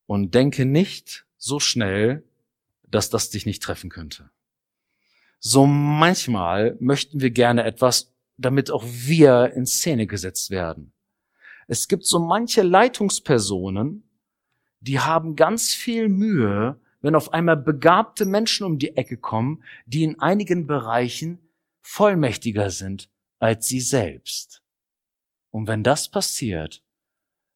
[0.06, 2.24] Und denke nicht so schnell,
[2.88, 4.30] dass das dich nicht treffen könnte.
[5.38, 10.92] So manchmal möchten wir gerne etwas, damit auch wir in Szene gesetzt werden.
[11.66, 14.02] Es gibt so manche Leitungspersonen,
[14.80, 20.04] die haben ganz viel Mühe, wenn auf einmal begabte Menschen um die Ecke kommen, die
[20.04, 21.38] in einigen Bereichen
[21.80, 23.08] vollmächtiger sind
[23.38, 24.62] als sie selbst.
[25.50, 26.84] Und wenn das passiert,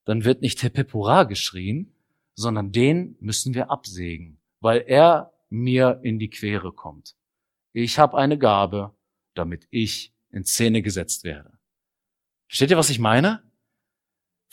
[0.04, 1.94] dann wird nicht Hepepura geschrien,
[2.34, 7.16] sondern den müssen wir absägen, weil er mir in die Quere kommt.
[7.72, 8.94] Ich habe eine Gabe,
[9.34, 11.58] damit ich in Szene gesetzt werde.
[12.48, 13.42] Versteht ihr, was ich meine?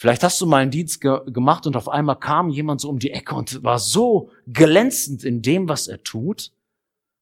[0.02, 2.98] Vielleicht hast du mal einen Dienst ge gemacht und auf einmal kam jemand so um
[2.98, 6.52] die Ecke und war so glänzend in dem, was er tut.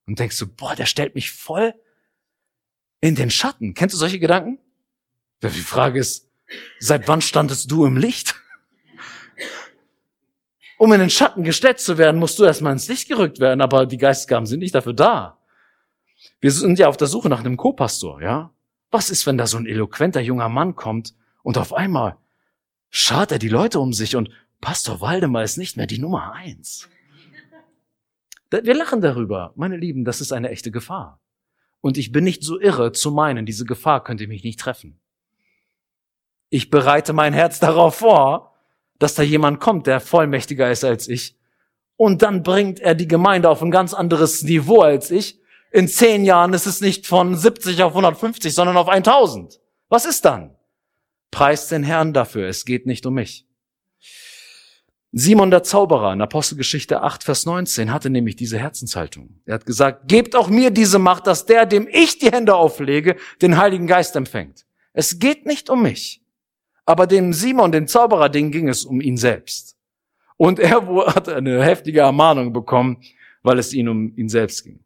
[0.08, 1.74] Und denkst du, boah, der stellt mich voll
[3.02, 3.74] in den Schatten.
[3.74, 4.60] Kennst du solche Gedanken?
[5.44, 6.30] Die Frage ist,
[6.80, 8.36] seit wann standest du im Licht?
[10.78, 13.88] Um in den Schatten gestellt zu werden, musst du erstmal ins Licht gerückt werden, aber
[13.88, 15.38] die Geistesgaben sind nicht dafür da.
[16.39, 18.54] Wir sind ja auf der Suche nach einem Co-Pastor, ja?
[18.89, 21.13] Was ist, wenn da so ein eloquenter junger Mann kommt
[21.44, 22.15] und auf einmal
[22.89, 24.30] schart er die Leute um sich und
[24.62, 26.89] Pastor Waldemar ist nicht mehr die Nummer eins.
[28.52, 29.54] Wir lachen darüber.
[29.56, 31.19] Meine Lieben, das ist eine echte Gefahr.
[31.82, 34.99] Und ich bin nicht so irre zu meinen, diese Gefahr könnte mich nicht treffen.
[36.49, 38.56] Ich bereite mein Herz darauf vor,
[38.97, 41.38] dass da jemand kommt, der vollmächtiger ist als ich.
[41.95, 45.39] Und dann bringt er die Gemeinde auf ein ganz anderes Niveau als ich.
[45.71, 49.62] In zehn Jahren ist es nicht von 70 auf 150, sondern auf 1000.
[49.89, 50.56] Was ist dann?
[51.32, 52.48] Preist den Herrn dafür.
[52.48, 53.46] Es geht nicht um mich.
[55.12, 59.42] Simon der Zauberer in Apostelgeschichte 8, Vers 19 hatte nämlich diese Herzenshaltung.
[59.46, 63.15] Er hat gesagt, gebt auch mir diese Macht, dass der, dem ich die Hände auflege,
[63.42, 64.65] den Heiligen Geist empfängt.
[64.94, 66.22] Es geht nicht um mich.
[66.86, 69.78] Aber dem Simon, dem Zauberer, den ging es um ihn selbst.
[70.38, 73.02] Und er hat eine heftige Ermahnung bekommen,
[73.42, 74.80] weil es ihn um ihn selbst ging.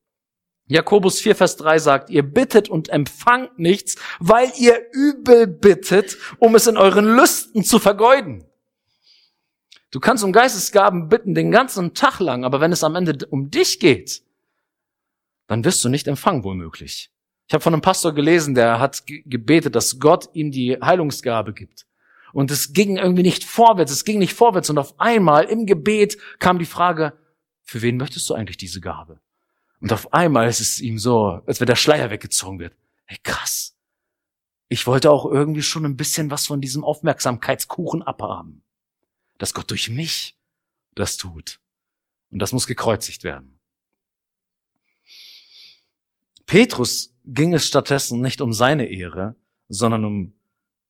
[0.67, 6.55] Jakobus 4, Vers 3 sagt, ihr bittet und empfangt nichts, weil ihr übel bittet, um
[6.55, 8.45] es in euren Lüsten zu vergeuden.
[9.91, 13.51] Du kannst um Geistesgaben bitten den ganzen Tag lang, aber wenn es am Ende um
[13.51, 14.23] dich geht,
[15.47, 17.11] dann wirst du nicht empfangen, womöglich.
[17.47, 21.85] Ich habe von einem Pastor gelesen, der hat gebetet, dass Gott ihm die Heilungsgabe gibt.
[22.31, 24.69] Und es ging irgendwie nicht vorwärts, es ging nicht vorwärts.
[24.69, 27.13] Und auf einmal im Gebet kam die Frage,
[27.61, 29.19] für wen möchtest du eigentlich diese Gabe?
[29.83, 32.75] Und auf einmal ist es ihm so, als wenn der Schleier weggezogen wird.
[33.05, 33.75] Hey, krass.
[34.69, 38.63] Ich wollte auch irgendwie schon ein bisschen was von diesem Aufmerksamkeitskuchen abhaben
[39.43, 40.37] dass Gott durch mich
[40.95, 41.59] das tut.
[42.31, 43.59] Und das muss gekreuzigt werden.
[46.45, 49.35] Petrus ging es stattdessen nicht um seine Ehre,
[49.69, 50.33] sondern um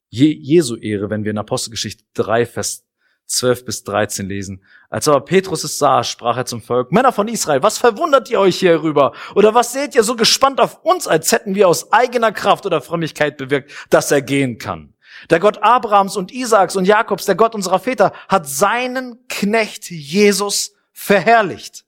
[0.09, 2.85] Jesu Ehre, wenn wir in Apostelgeschichte 3, Vers
[3.33, 4.63] 12 bis 13 lesen.
[4.89, 8.39] Als aber Petrus es sah, sprach er zum Volk, Männer von Israel, was verwundert ihr
[8.39, 9.13] euch hierüber?
[9.35, 12.81] Oder was seht ihr so gespannt auf uns, als hätten wir aus eigener Kraft oder
[12.81, 14.93] Frömmigkeit bewirkt, dass er gehen kann?
[15.29, 20.73] Der Gott Abrahams und Isaaks und Jakobs, der Gott unserer Väter, hat seinen Knecht Jesus
[20.91, 21.85] verherrlicht.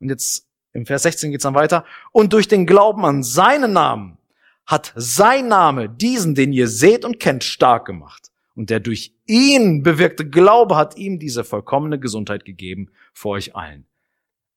[0.00, 1.84] Und jetzt im Vers 16 geht's dann weiter.
[2.12, 4.18] Und durch den Glauben an seinen Namen
[4.66, 8.30] hat sein Name diesen, den ihr seht und kennt, stark gemacht.
[8.56, 13.86] Und der durch ihn bewirkte Glaube hat ihm diese vollkommene Gesundheit gegeben vor euch allen.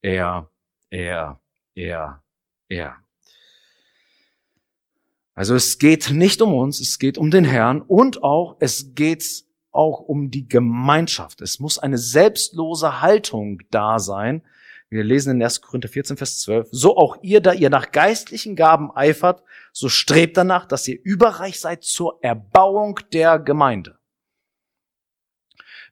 [0.01, 0.49] Er,
[0.89, 1.41] er,
[1.75, 2.23] er,
[2.69, 2.95] er.
[5.35, 9.43] Also es geht nicht um uns, es geht um den Herrn und auch, es geht
[9.71, 11.41] auch um die Gemeinschaft.
[11.41, 14.41] Es muss eine selbstlose Haltung da sein.
[14.91, 15.62] Wir lesen in 1.
[15.62, 16.69] Korinther 14, Vers 12.
[16.71, 21.60] So auch ihr, da ihr nach geistlichen Gaben eifert, so strebt danach, dass ihr überreich
[21.60, 23.99] seid zur Erbauung der Gemeinde.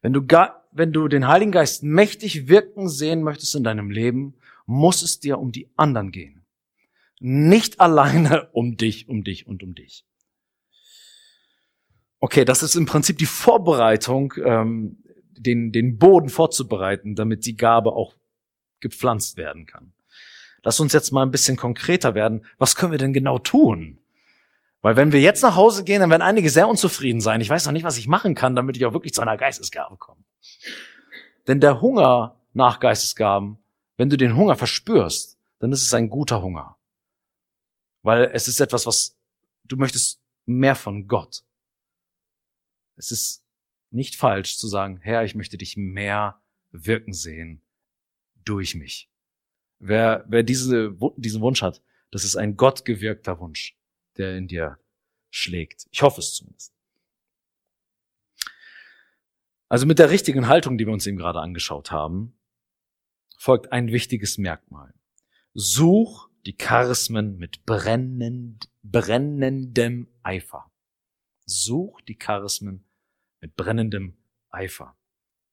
[0.01, 0.21] Wenn du,
[0.71, 5.37] wenn du den Heiligen Geist mächtig wirken sehen möchtest in deinem Leben, muss es dir
[5.37, 6.45] um die anderen gehen.
[7.19, 10.05] Nicht alleine um dich, um dich und um dich.
[12.19, 15.03] Okay, das ist im Prinzip die Vorbereitung, ähm,
[15.37, 18.15] den, den Boden vorzubereiten, damit die Gabe auch
[18.79, 19.93] gepflanzt werden kann.
[20.63, 22.45] Lass uns jetzt mal ein bisschen konkreter werden.
[22.57, 23.99] Was können wir denn genau tun?
[24.81, 27.41] Weil wenn wir jetzt nach Hause gehen, dann werden einige sehr unzufrieden sein.
[27.41, 29.97] Ich weiß noch nicht, was ich machen kann, damit ich auch wirklich zu einer Geistesgabe
[29.97, 30.23] komme.
[31.47, 33.57] Denn der Hunger nach Geistesgaben,
[33.97, 36.77] wenn du den Hunger verspürst, dann ist es ein guter Hunger.
[38.03, 39.17] Weil es ist etwas, was
[39.63, 41.43] du möchtest mehr von Gott.
[42.95, 43.43] Es ist
[43.89, 47.61] nicht falsch zu sagen, Herr, ich möchte dich mehr wirken sehen
[48.47, 49.09] durch mich.
[49.79, 53.77] Wer, wer diese, diesen Wunsch hat, das ist ein gottgewirkter Wunsch,
[54.17, 54.79] der in dir
[55.29, 55.87] schlägt.
[55.91, 56.73] Ich hoffe es zumindest.
[59.69, 62.37] Also mit der richtigen Haltung, die wir uns eben gerade angeschaut haben,
[63.37, 64.93] folgt ein wichtiges Merkmal.
[65.53, 70.71] Such die Charismen mit brennend, brennendem Eifer.
[71.45, 72.85] Such die Charismen
[73.41, 74.17] mit brennendem
[74.49, 74.95] Eifer.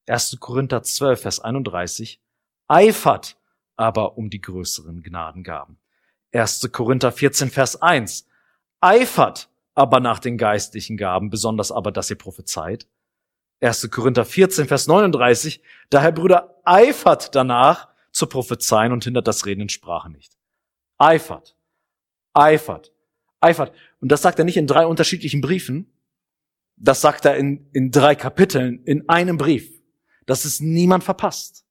[0.07, 0.37] 1.
[0.39, 2.23] Korinther 12, Vers 31.
[2.69, 3.37] Eifert
[3.77, 5.79] aber um die größeren Gnadengaben.
[6.33, 6.69] 1.
[6.73, 8.27] Korinther 14, Vers 1.
[8.81, 12.87] Eifert aber nach den geistlichen Gaben, besonders aber, dass ihr prophezeit.
[13.61, 13.91] 1.
[13.91, 15.63] Korinther 14, Vers 39.
[15.91, 20.37] Daher, Brüder, eifert danach zu prophezeien und hindert das Reden in Sprache nicht.
[20.99, 21.57] Eifert.
[22.33, 22.93] Eifert.
[23.41, 23.73] Eifert.
[24.01, 25.93] Und das sagt er nicht in drei unterschiedlichen Briefen.
[26.77, 29.83] Das sagt er in, in drei Kapiteln, in einem Brief.
[30.27, 31.64] Das ist niemand verpasst.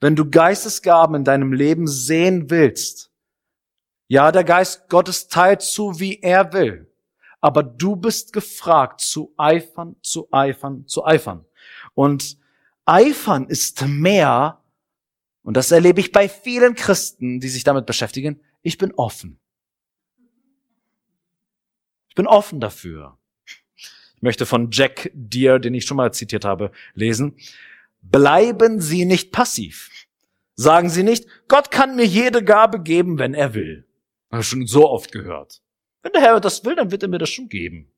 [0.00, 3.10] Wenn du Geistesgaben in deinem Leben sehen willst,
[4.06, 6.90] ja, der Geist Gottes teilt zu, wie er will.
[7.40, 11.44] Aber du bist gefragt, zu eifern, zu eifern, zu eifern.
[11.94, 12.38] Und
[12.84, 14.62] eifern ist mehr,
[15.42, 19.38] und das erlebe ich bei vielen Christen, die sich damit beschäftigen, ich bin offen.
[22.08, 23.18] Ich bin offen dafür.
[24.16, 27.36] Ich möchte von Jack Deere, den ich schon mal zitiert habe, lesen.
[28.00, 29.90] Bleiben Sie nicht passiv.
[30.54, 33.86] Sagen Sie nicht, Gott kann mir jede Gabe geben, wenn er will.
[34.30, 35.60] Habe ich schon so oft gehört.
[36.02, 37.92] Wenn der Herr das will, dann wird er mir das schon geben.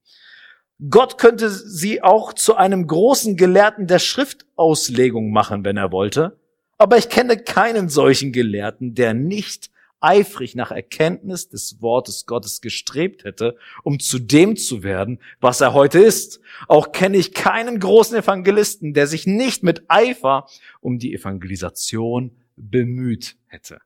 [0.88, 6.38] Gott könnte sie auch zu einem großen Gelehrten der Schriftauslegung machen, wenn er wollte.
[6.78, 13.24] Aber ich kenne keinen solchen Gelehrten, der nicht eifrig nach Erkenntnis des Wortes Gottes gestrebt
[13.24, 16.40] hätte, um zu dem zu werden, was er heute ist.
[16.68, 20.46] Auch kenne ich keinen großen Evangelisten, der sich nicht mit Eifer
[20.80, 23.80] um die Evangelisation bemüht hätte.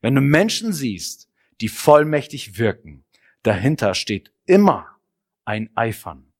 [0.00, 1.28] Wenn du Menschen siehst,
[1.60, 3.04] die vollmächtig wirken,
[3.42, 4.86] dahinter steht immer
[5.44, 6.32] ein Eifern.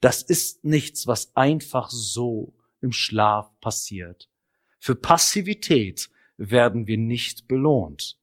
[0.00, 4.28] Das ist nichts, was einfach so im Schlaf passiert.
[4.80, 8.18] Für Passivität werden wir nicht belohnt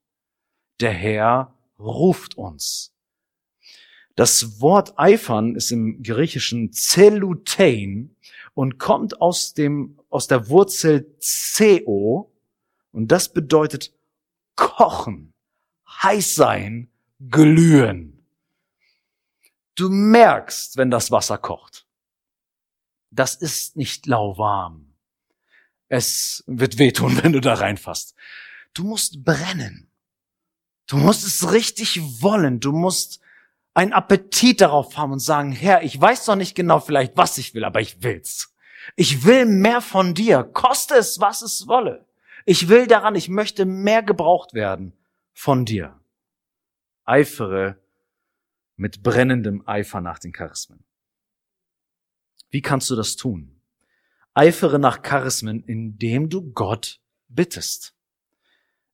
[0.82, 2.92] der Herr ruft uns.
[4.14, 8.14] Das Wort eifern ist im Griechischen zelutein
[8.54, 12.30] und kommt aus dem, aus der Wurzel ceo
[12.90, 13.94] und das bedeutet
[14.54, 15.32] kochen,
[16.02, 16.90] heiß sein,
[17.20, 18.26] glühen.
[19.74, 21.86] Du merkst, wenn das Wasser kocht.
[23.10, 24.92] Das ist nicht lauwarm.
[25.88, 28.14] Es wird wehtun, wenn du da reinfasst.
[28.74, 29.91] Du musst brennen.
[30.92, 32.60] Du musst es richtig wollen.
[32.60, 33.22] Du musst
[33.72, 37.54] einen Appetit darauf haben und sagen, Herr, ich weiß doch nicht genau vielleicht, was ich
[37.54, 38.54] will, aber ich will's.
[38.94, 42.04] Ich will mehr von dir, koste es, was es wolle.
[42.44, 44.92] Ich will daran, ich möchte mehr gebraucht werden
[45.32, 45.98] von dir.
[47.04, 47.78] Eifere
[48.76, 50.84] mit brennendem Eifer nach den Charismen.
[52.50, 53.62] Wie kannst du das tun?
[54.34, 57.94] Eifere nach Charismen, indem du Gott bittest.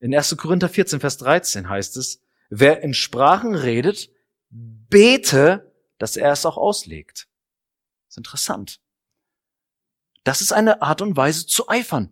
[0.01, 0.37] In 1.
[0.37, 4.11] Korinther 14, Vers 13 heißt es, wer in Sprachen redet,
[4.51, 7.29] bete, dass er es auch auslegt.
[8.09, 8.81] ist interessant.
[10.25, 12.11] Das ist eine Art und Weise zu eifern.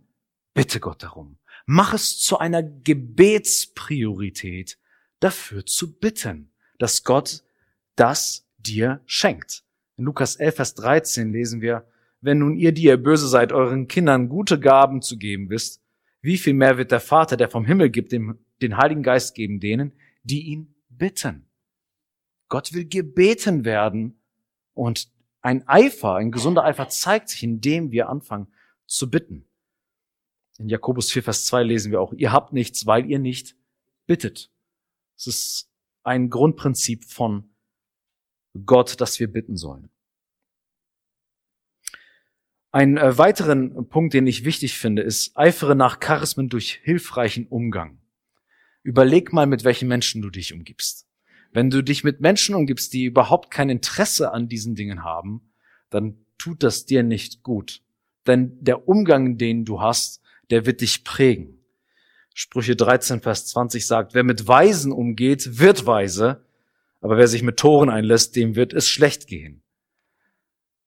[0.54, 1.38] Bitte Gott darum.
[1.66, 4.78] Mach es zu einer Gebetspriorität,
[5.20, 7.44] dafür zu bitten, dass Gott
[7.94, 9.64] das dir schenkt.
[9.96, 11.86] In Lukas 11, Vers 13 lesen wir,
[12.20, 15.82] wenn nun ihr, die ihr böse seid, euren Kindern gute Gaben zu geben wisst,
[16.20, 19.60] wie viel mehr wird der Vater, der vom Himmel gibt, dem, den Heiligen Geist geben
[19.60, 19.92] denen,
[20.22, 21.48] die ihn bitten.
[22.48, 24.20] Gott will gebeten werden
[24.74, 25.08] und
[25.40, 28.48] ein Eifer, ein gesunder Eifer zeigt sich, indem wir anfangen
[28.86, 29.46] zu bitten.
[30.58, 33.56] In Jakobus 4, Vers 2 lesen wir auch, ihr habt nichts, weil ihr nicht
[34.06, 34.50] bittet.
[35.16, 35.70] Es ist
[36.02, 37.50] ein Grundprinzip von
[38.64, 39.90] Gott, dass wir bitten sollen.
[42.76, 47.96] Ein äh, weiteren Punkt, den ich wichtig finde, ist, eifere nach Charismen durch hilfreichen Umgang.
[48.82, 51.06] Überleg mal, mit welchen Menschen du dich umgibst.
[51.52, 55.40] Wenn du dich mit Menschen umgibst, die überhaupt kein Interesse an diesen Dingen haben,
[55.88, 57.80] dann tut das dir nicht gut.
[58.26, 60.20] Denn der Umgang, den du hast,
[60.50, 61.56] der wird dich prägen.
[62.34, 66.44] Sprüche 13, Vers 20 sagt, wer mit Weisen umgeht, wird weise,
[67.00, 69.62] aber wer sich mit Toren einlässt, dem wird es schlecht gehen.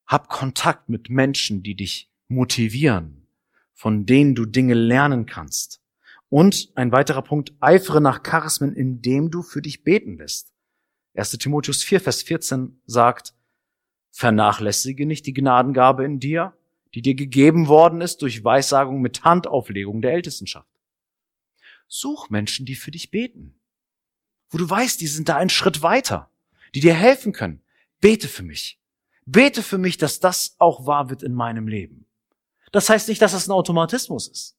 [0.09, 3.27] Hab Kontakt mit Menschen, die dich motivieren,
[3.75, 5.83] von denen du Dinge lernen kannst.
[6.29, 10.51] Und ein weiterer Punkt, eifere nach Charismen, indem du für dich beten lässt.
[11.13, 11.33] 1.
[11.33, 13.35] Timotheus 4, Vers 14 sagt,
[14.09, 16.57] vernachlässige nicht die Gnadengabe in dir,
[16.95, 20.67] die dir gegeben worden ist durch Weissagung mit Handauflegung der Ältestenschaft.
[21.87, 23.59] Such Menschen, die für dich beten,
[24.49, 26.31] wo du weißt, die sind da einen Schritt weiter,
[26.73, 27.61] die dir helfen können.
[27.99, 28.78] Bete für mich.
[29.25, 32.05] Bete für mich, dass das auch wahr wird in meinem Leben.
[32.71, 34.57] Das heißt nicht, dass das ein Automatismus ist,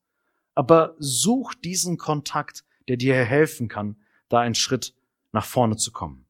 [0.55, 4.95] aber such diesen Kontakt, der dir helfen kann, da einen Schritt
[5.33, 6.27] nach vorne zu kommen.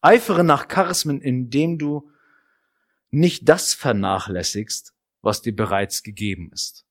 [0.00, 2.10] Eifere nach Charismen, indem du
[3.10, 6.84] nicht das vernachlässigst, was dir bereits gegeben ist.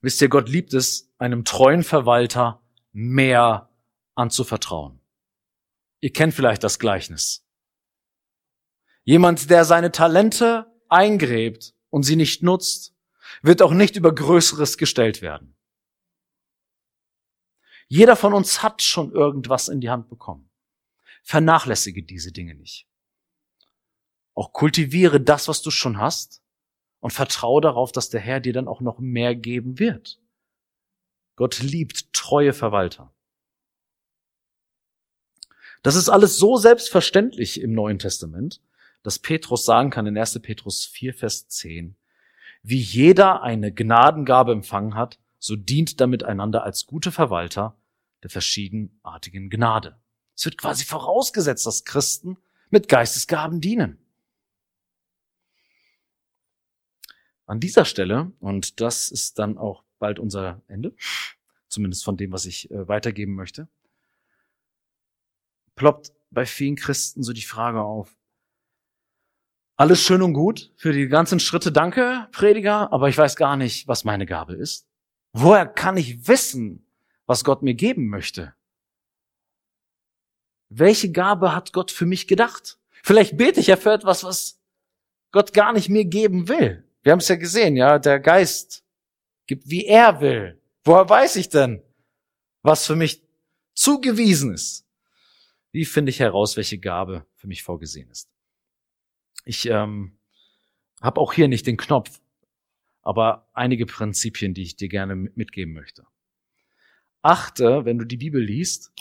[0.00, 2.62] Wisst ihr, Gott liebt es, einem treuen Verwalter
[2.92, 3.70] mehr
[4.14, 5.00] anzuvertrauen.
[6.00, 7.45] Ihr kennt vielleicht das Gleichnis.
[9.06, 12.92] Jemand, der seine Talente eingräbt und sie nicht nutzt,
[13.40, 15.56] wird auch nicht über Größeres gestellt werden.
[17.86, 20.50] Jeder von uns hat schon irgendwas in die Hand bekommen.
[21.22, 22.88] Vernachlässige diese Dinge nicht.
[24.34, 26.42] Auch kultiviere das, was du schon hast
[26.98, 30.20] und vertraue darauf, dass der Herr dir dann auch noch mehr geben wird.
[31.36, 33.14] Gott liebt treue Verwalter.
[35.84, 38.60] Das ist alles so selbstverständlich im Neuen Testament,
[39.06, 40.40] dass Petrus sagen kann in 1.
[40.42, 41.96] Petrus 4, Vers 10,
[42.64, 47.78] wie jeder eine Gnadengabe empfangen hat, so dient damit einander als gute Verwalter
[48.24, 49.96] der verschiedenartigen Gnade.
[50.34, 52.36] Es wird quasi vorausgesetzt, dass Christen
[52.70, 54.04] mit Geistesgaben dienen.
[57.46, 60.96] An dieser Stelle, und das ist dann auch bald unser Ende,
[61.68, 63.68] zumindest von dem, was ich äh, weitergeben möchte,
[65.76, 68.16] ploppt bei vielen Christen so die Frage auf,
[69.76, 73.86] alles schön und gut für die ganzen Schritte, danke, Prediger, aber ich weiß gar nicht,
[73.86, 74.86] was meine Gabe ist.
[75.32, 76.86] Woher kann ich wissen,
[77.26, 78.54] was Gott mir geben möchte?
[80.68, 82.78] Welche Gabe hat Gott für mich gedacht?
[83.02, 84.60] Vielleicht bete ich ja für etwas, was
[85.30, 86.84] Gott gar nicht mir geben will.
[87.02, 88.82] Wir haben es ja gesehen, ja, der Geist
[89.46, 90.60] gibt, wie er will.
[90.84, 91.82] Woher weiß ich denn,
[92.62, 93.22] was für mich
[93.74, 94.86] zugewiesen ist?
[95.70, 98.28] Wie finde ich heraus, welche Gabe für mich vorgesehen ist?
[99.46, 100.18] Ich ähm,
[101.00, 102.20] habe auch hier nicht den Knopf,
[103.02, 106.04] aber einige Prinzipien, die ich dir gerne mitgeben möchte.
[107.22, 108.92] Achte, wenn du die Bibel liest,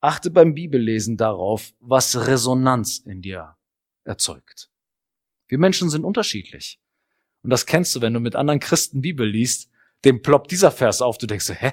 [0.00, 3.56] achte beim Bibellesen darauf, was Resonanz in dir
[4.04, 4.70] erzeugt.
[5.48, 6.78] Wir Menschen sind unterschiedlich.
[7.42, 9.70] Und das kennst du, wenn du mit anderen Christen Bibel liest,
[10.04, 11.72] dem ploppt dieser Vers auf, du denkst, hä,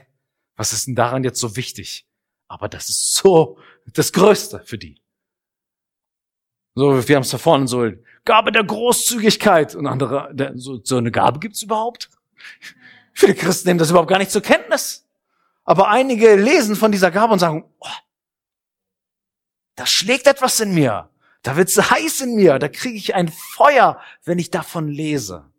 [0.55, 2.07] was ist denn daran jetzt so wichtig?
[2.47, 5.01] Aber das ist so das Größte für die.
[6.77, 7.89] So, wir haben es da vorne so,
[8.23, 12.11] Gabe der Großzügigkeit und andere, der, so, so eine Gabe gibt's überhaupt?
[13.13, 15.03] Viele Christen nehmen das überhaupt gar nicht zur Kenntnis.
[15.63, 17.87] Aber einige lesen von dieser Gabe und sagen, oh,
[19.73, 21.09] da schlägt etwas in mir.
[21.41, 22.59] Da wird's heiß in mir.
[22.59, 25.49] Da kriege ich ein Feuer, wenn ich davon lese.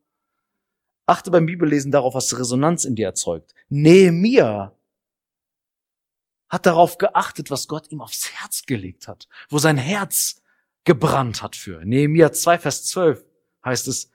[1.05, 3.57] Achte beim Bibellesen darauf, was Resonanz in dir erzeugt.
[3.69, 4.73] Nehemia
[6.49, 10.43] hat darauf geachtet, was Gott ihm aufs Herz gelegt hat, wo sein Herz
[10.85, 11.85] gebrannt hat für.
[11.85, 13.25] Nehemia 2, Vers 12
[13.65, 14.11] heißt es,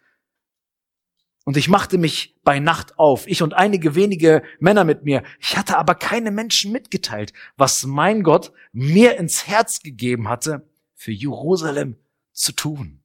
[1.45, 5.23] und ich machte mich bei Nacht auf, ich und einige wenige Männer mit mir.
[5.41, 11.11] Ich hatte aber keine Menschen mitgeteilt, was mein Gott mir ins Herz gegeben hatte, für
[11.11, 11.97] Jerusalem
[12.31, 13.01] zu tun.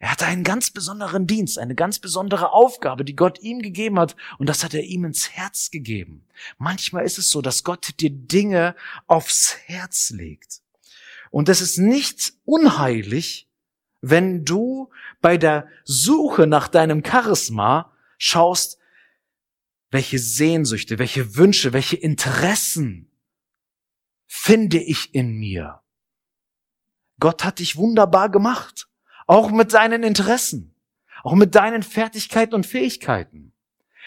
[0.00, 4.16] Er hatte einen ganz besonderen Dienst, eine ganz besondere Aufgabe, die Gott ihm gegeben hat,
[4.38, 6.24] und das hat er ihm ins Herz gegeben.
[6.56, 8.76] Manchmal ist es so, dass Gott dir Dinge
[9.08, 10.62] aufs Herz legt.
[11.30, 13.48] Und es ist nicht unheilig,
[14.00, 18.78] wenn du bei der Suche nach deinem Charisma schaust,
[19.90, 23.10] welche Sehnsüchte, welche Wünsche, welche Interessen
[24.26, 25.80] finde ich in mir.
[27.18, 28.88] Gott hat dich wunderbar gemacht.
[29.26, 30.74] Auch mit seinen Interessen.
[31.24, 33.52] Auch mit deinen Fertigkeiten und Fähigkeiten.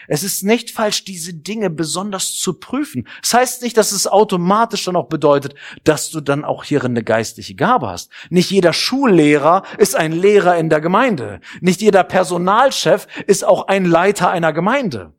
[0.08, 3.08] Es ist nicht falsch, diese Dinge besonders zu prüfen.
[3.22, 7.04] Das heißt nicht, dass es automatisch dann auch bedeutet, dass du dann auch hierin eine
[7.04, 8.12] geistliche Gabe hast.
[8.30, 11.42] Nicht jeder Schullehrer ist ein Lehrer in der Gemeinde.
[11.60, 15.14] Nicht jeder Personalchef ist auch ein Leiter einer Gemeinde.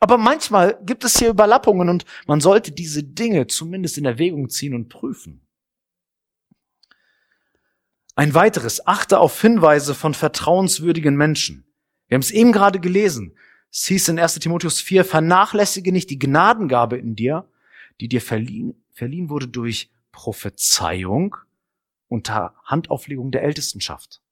[0.00, 4.74] Aber manchmal gibt es hier Überlappungen und man sollte diese Dinge zumindest in Erwägung ziehen
[4.74, 5.40] und prüfen.
[8.16, 11.66] Ein weiteres, achte auf Hinweise von vertrauenswürdigen Menschen.
[12.06, 13.36] Wir haben es eben gerade gelesen.
[13.76, 17.50] Es hieß in 1 Timotheus 4, vernachlässige nicht die Gnadengabe in dir,
[18.00, 21.36] die dir verliehen, verliehen wurde durch Prophezeiung
[22.06, 24.22] unter Handauflegung der Ältestenschaft.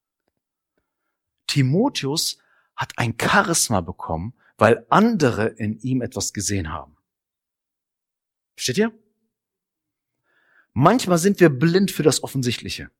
[1.48, 2.38] Timotheus
[2.76, 6.96] hat ein Charisma bekommen, weil andere in ihm etwas gesehen haben.
[8.54, 8.96] Versteht ihr?
[10.72, 12.92] Manchmal sind wir blind für das Offensichtliche.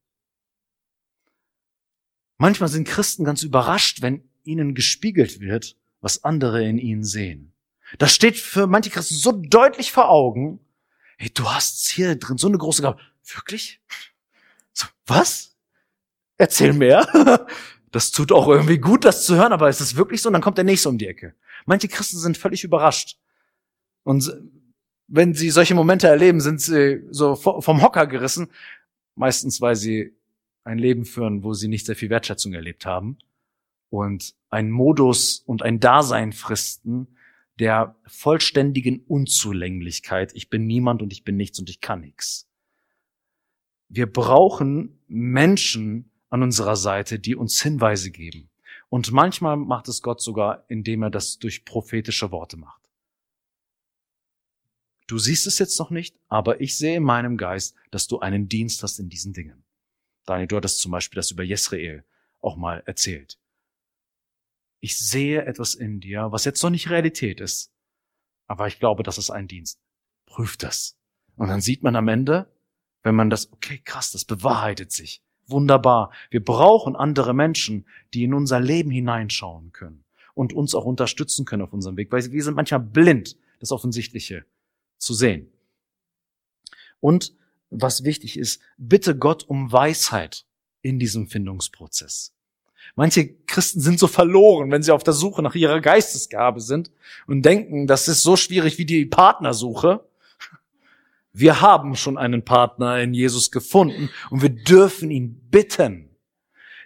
[2.37, 7.53] Manchmal sind Christen ganz überrascht, wenn ihnen gespiegelt wird, was andere in ihnen sehen.
[7.99, 10.61] Das steht für manche Christen so deutlich vor Augen.
[11.17, 13.01] Hey, du hast hier drin so eine große Gabe.
[13.35, 13.81] Wirklich?
[14.73, 15.57] So, was?
[16.37, 17.47] Erzähl mehr.
[17.95, 20.31] Das tut auch irgendwie gut, das zu hören, aber ist es wirklich so?
[20.31, 21.35] Und dann kommt der nächste um die Ecke.
[21.67, 23.19] Manche Christen sind völlig überrascht.
[24.03, 24.33] Und
[25.09, 28.49] wenn sie solche Momente erleben, sind sie so vom Hocker gerissen.
[29.15, 30.17] Meistens, weil sie
[30.65, 33.19] ein Leben führen, wo sie nicht sehr viel Wertschätzung erlebt haben
[33.93, 37.15] und ein Modus und ein Dasein fristen
[37.59, 40.33] der vollständigen Unzulänglichkeit.
[40.35, 42.49] Ich bin niemand und ich bin nichts und ich kann nichts.
[43.89, 48.49] Wir brauchen Menschen an unserer Seite, die uns Hinweise geben.
[48.89, 52.89] Und manchmal macht es Gott sogar, indem er das durch prophetische Worte macht.
[55.07, 58.49] Du siehst es jetzt noch nicht, aber ich sehe in meinem Geist, dass du einen
[58.49, 59.65] Dienst hast in diesen Dingen.
[60.25, 62.07] Daniel, du hattest zum Beispiel das über Jesrael
[62.41, 63.39] auch mal erzählt.
[64.85, 67.71] Ich sehe etwas in dir, was jetzt noch nicht Realität ist.
[68.49, 69.79] Aber ich glaube, das ist ein Dienst.
[70.27, 70.99] Prüf das.
[71.37, 72.53] Und dann sieht man am Ende,
[73.05, 75.23] wenn man das, okay, krass, das bewahrheitet sich.
[75.47, 76.13] Wunderbar.
[76.31, 80.05] Wir brauchen andere Menschen, die in unser Leben hineinschauen können
[80.35, 84.45] und uns auch unterstützen können auf unserem Weg, weil wir sind manchmal blind, das Offensichtliche
[84.99, 85.49] zu sehen.
[86.99, 87.37] Und
[87.71, 90.45] was wichtig ist, bitte Gott um Weisheit
[90.81, 92.35] in diesem Findungsprozess.
[92.95, 96.91] Manche Christen sind so verloren, wenn sie auf der Suche nach ihrer Geistesgabe sind
[97.27, 100.05] und denken, das ist so schwierig wie die Partnersuche.
[101.33, 106.12] Wir haben schon einen Partner in Jesus gefunden und wir dürfen ihn bitten.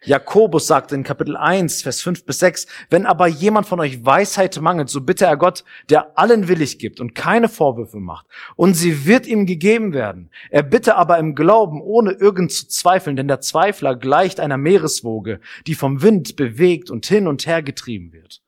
[0.04, 4.60] Jakobus sagt in Kapitel 1, Vers 5 bis 6, wenn aber jemand von euch Weisheit
[4.60, 8.26] mangelt, so bitte er Gott, der allen willig gibt und keine Vorwürfe macht.
[8.56, 10.30] Und sie wird ihm gegeben werden.
[10.50, 15.40] Er bitte aber im Glauben, ohne irgend zu zweifeln, denn der Zweifler gleicht einer Meereswoge,
[15.66, 18.42] die vom Wind bewegt und hin und her getrieben wird.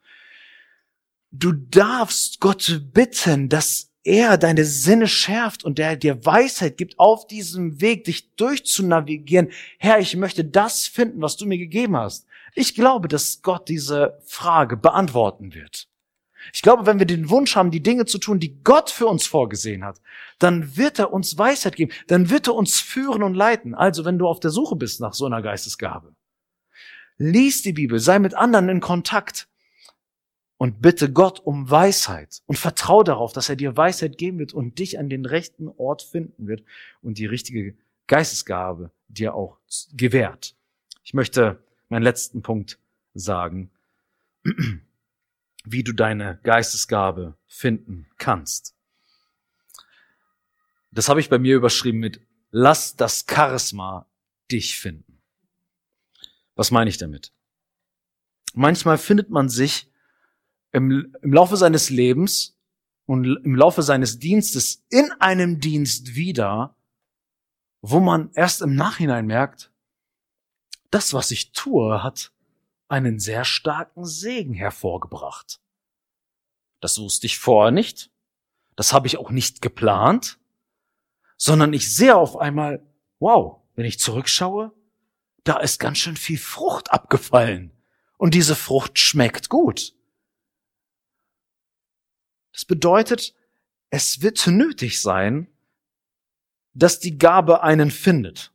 [1.30, 7.26] Du darfst Gott bitten, dass er deine Sinne schärft und der dir Weisheit gibt, auf
[7.26, 9.50] diesem Weg dich durchzunavigieren.
[9.78, 12.26] Herr, ich möchte das finden, was du mir gegeben hast.
[12.54, 15.88] Ich glaube, dass Gott diese Frage beantworten wird.
[16.54, 19.26] Ich glaube, wenn wir den Wunsch haben, die Dinge zu tun, die Gott für uns
[19.26, 20.00] vorgesehen hat,
[20.38, 23.74] dann wird er uns Weisheit geben, dann wird er uns führen und leiten.
[23.74, 26.14] Also, wenn du auf der Suche bist nach so einer Geistesgabe,
[27.18, 29.47] lies die Bibel, sei mit anderen in Kontakt,
[30.58, 34.78] und bitte Gott um Weisheit und vertrau darauf, dass er dir Weisheit geben wird und
[34.78, 36.64] dich an den rechten Ort finden wird
[37.00, 37.76] und die richtige
[38.08, 39.58] Geistesgabe dir auch
[39.92, 40.56] gewährt.
[41.04, 42.78] Ich möchte meinen letzten Punkt
[43.14, 43.70] sagen,
[45.64, 48.74] wie du deine Geistesgabe finden kannst.
[50.90, 54.06] Das habe ich bei mir überschrieben mit Lass das Charisma
[54.50, 55.20] dich finden.
[56.56, 57.32] Was meine ich damit?
[58.54, 59.92] Manchmal findet man sich
[60.72, 62.56] im, im Laufe seines Lebens
[63.06, 66.76] und im Laufe seines Dienstes in einem Dienst wieder,
[67.80, 69.72] wo man erst im Nachhinein merkt,
[70.90, 72.32] das, was ich tue, hat
[72.88, 75.60] einen sehr starken Segen hervorgebracht.
[76.80, 78.10] Das wusste ich vorher nicht.
[78.76, 80.38] Das habe ich auch nicht geplant,
[81.36, 82.86] sondern ich sehe auf einmal,
[83.18, 84.72] wow, wenn ich zurückschaue,
[85.44, 87.72] da ist ganz schön viel Frucht abgefallen.
[88.16, 89.94] Und diese Frucht schmeckt gut.
[92.52, 93.34] Das bedeutet,
[93.90, 95.48] es wird nötig sein,
[96.74, 98.52] dass die Gabe einen findet.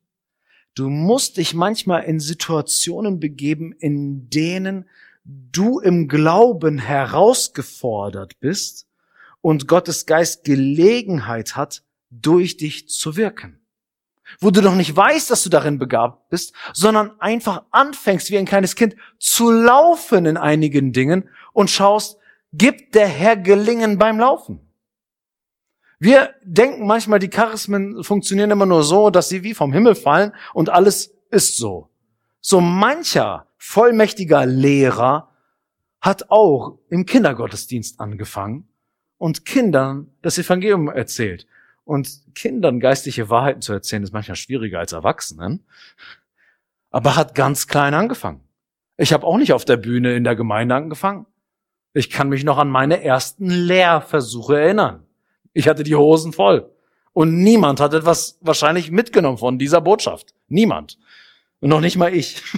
[0.76, 4.90] Du musst dich manchmal in Situationen begeben, in denen
[5.24, 8.88] du im Glauben herausgefordert bist
[9.42, 13.60] und Gottes Geist Gelegenheit hat, durch dich zu wirken.
[14.40, 18.46] Wo du doch nicht weißt, dass du darin begabt bist, sondern einfach anfängst, wie ein
[18.46, 22.18] kleines Kind, zu laufen in einigen Dingen und schaust,
[22.54, 24.60] gibt der Herr Gelingen beim Laufen.
[26.00, 30.34] Wir denken manchmal, die Charismen funktionieren immer nur so, dass sie wie vom Himmel fallen
[30.54, 31.90] und alles ist so.
[32.40, 35.32] So mancher vollmächtiger Lehrer
[36.02, 38.68] hat auch im Kindergottesdienst angefangen
[39.18, 41.48] und Kindern das Evangelium erzählt.
[41.86, 45.66] Und Kindern geistliche Wahrheiten zu erzählen, ist manchmal schwieriger als Erwachsenen.
[46.92, 48.42] Aber hat ganz klein angefangen.
[48.98, 51.26] Ich habe auch nicht auf der Bühne in der Gemeinde angefangen.
[51.94, 55.06] Ich kann mich noch an meine ersten Lehrversuche erinnern.
[55.54, 56.72] Ich hatte die Hosen voll.
[57.14, 60.34] Und niemand hat etwas wahrscheinlich mitgenommen von dieser Botschaft.
[60.48, 60.98] Niemand.
[61.60, 62.42] Und noch nicht mal ich.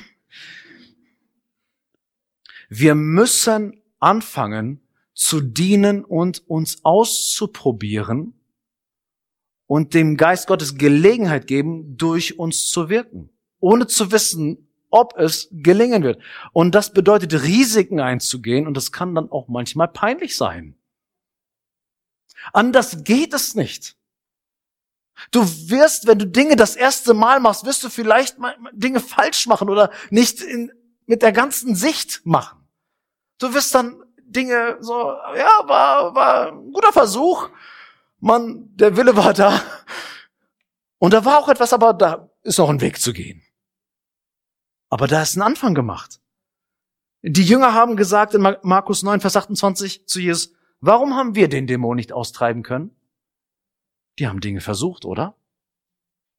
[2.70, 4.82] Wir müssen anfangen
[5.14, 8.34] zu dienen und uns auszuprobieren
[9.68, 13.30] und dem Geist Gottes Gelegenheit geben, durch uns zu wirken,
[13.60, 14.65] ohne zu wissen,
[14.96, 16.22] ob es gelingen wird.
[16.54, 20.76] Und das bedeutet, Risiken einzugehen und das kann dann auch manchmal peinlich sein.
[22.54, 23.98] Anders geht es nicht.
[25.32, 28.38] Du wirst, wenn du Dinge das erste Mal machst, wirst du vielleicht
[28.72, 30.72] Dinge falsch machen oder nicht in,
[31.06, 32.66] mit der ganzen Sicht machen.
[33.38, 37.50] Du wirst dann Dinge so, ja, war, war ein guter Versuch.
[38.20, 39.62] Man, der Wille war da.
[41.00, 43.45] Und da war auch etwas, aber da ist noch ein Weg zu gehen.
[44.96, 46.22] Aber da ist ein Anfang gemacht.
[47.22, 51.68] Die Jünger haben gesagt in Markus 9, Vers 28 zu Jesus, warum haben wir den
[51.68, 52.92] Dämon nicht austreiben können?
[54.20, 55.36] Die haben Dinge versucht, oder?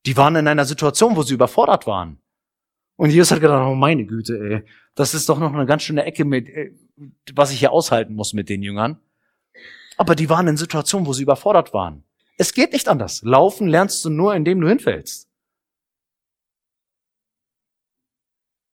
[0.06, 2.18] Die waren in einer Situation, wo sie überfordert waren.
[2.96, 6.06] Und Jesus hat gedacht, oh meine Güte, ey, das ist doch noch eine ganz schöne
[6.06, 6.72] Ecke mit, äh,
[7.34, 8.98] was ich hier aushalten muss mit den Jüngern.
[9.98, 12.04] Aber die waren in Situationen, wo sie überfordert waren.
[12.38, 13.20] Es geht nicht anders.
[13.20, 15.25] Laufen lernst du nur, indem du hinfällst.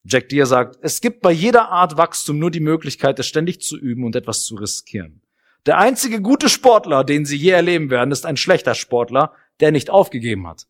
[0.06, 3.78] Jack Deere sagt, es gibt bei jeder Art Wachstum nur die Möglichkeit, es ständig zu
[3.78, 5.22] üben und etwas zu riskieren.
[5.66, 9.90] Der einzige gute Sportler, den sie je erleben werden, ist ein schlechter Sportler, der nicht
[9.90, 10.68] aufgegeben hat.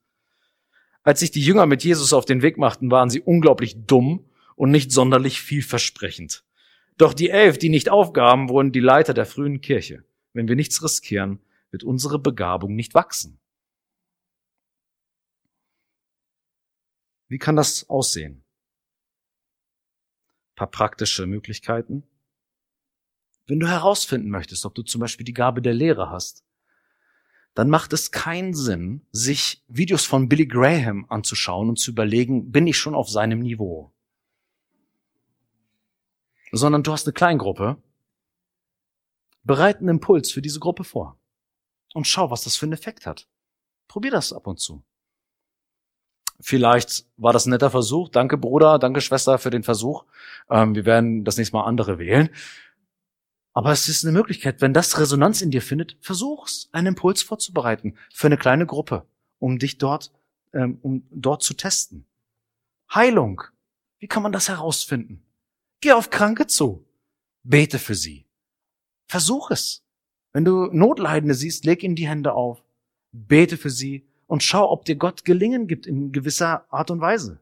[1.01, 4.69] Als sich die Jünger mit Jesus auf den Weg machten, waren sie unglaublich dumm und
[4.69, 6.43] nicht sonderlich vielversprechend.
[6.97, 10.03] Doch die elf, die nicht aufgaben, wurden die Leiter der frühen Kirche.
[10.33, 11.39] Wenn wir nichts riskieren,
[11.71, 13.39] wird unsere Begabung nicht wachsen.
[17.27, 18.42] Wie kann das aussehen?
[20.63, 22.03] Paar praktische Möglichkeiten.
[23.47, 26.45] Wenn du herausfinden möchtest, ob du zum Beispiel die Gabe der Lehre hast,
[27.53, 32.65] dann macht es keinen Sinn, sich Videos von Billy Graham anzuschauen und zu überlegen, bin
[32.65, 33.91] ich schon auf seinem Niveau?
[36.53, 37.77] Sondern du hast eine Kleingruppe,
[39.43, 41.19] bereite einen Impuls für diese Gruppe vor
[41.93, 43.27] und schau, was das für einen Effekt hat.
[43.89, 44.81] Probier das ab und zu.
[46.39, 48.09] Vielleicht war das ein netter Versuch.
[48.09, 50.05] Danke Bruder, danke Schwester für den Versuch.
[50.49, 52.29] Ähm, wir werden das nächste Mal andere wählen.
[53.53, 57.95] Aber es ist eine Möglichkeit, wenn das Resonanz in dir findet, versuch's, einen Impuls vorzubereiten
[58.11, 59.05] für eine kleine Gruppe,
[59.39, 60.11] um dich dort,
[60.53, 62.05] ähm, um dort zu testen.
[62.93, 63.43] Heilung.
[63.99, 65.23] Wie kann man das herausfinden?
[65.81, 66.85] Geh auf Kranke zu.
[67.43, 68.25] Bete für sie.
[69.07, 69.83] Versuch es.
[70.31, 72.63] Wenn du Notleidende siehst, leg ihnen die Hände auf.
[73.11, 77.39] Bete für sie und schau, ob dir Gott Gelingen gibt in gewisser Art und Weise.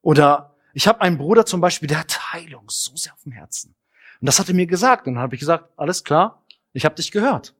[0.00, 3.74] Oder ich habe einen Bruder zum Beispiel, der hat Heilung so sehr auf dem Herzen.
[4.22, 5.06] Und das hat er mir gesagt.
[5.06, 6.42] Und dann habe ich gesagt, alles klar,
[6.72, 7.54] ich habe dich gehört.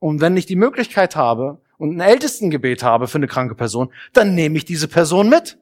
[0.00, 4.34] Und wenn ich die Möglichkeit habe und ein Ältestengebet habe für eine kranke Person, dann
[4.34, 5.56] nehme ich diese Person mit.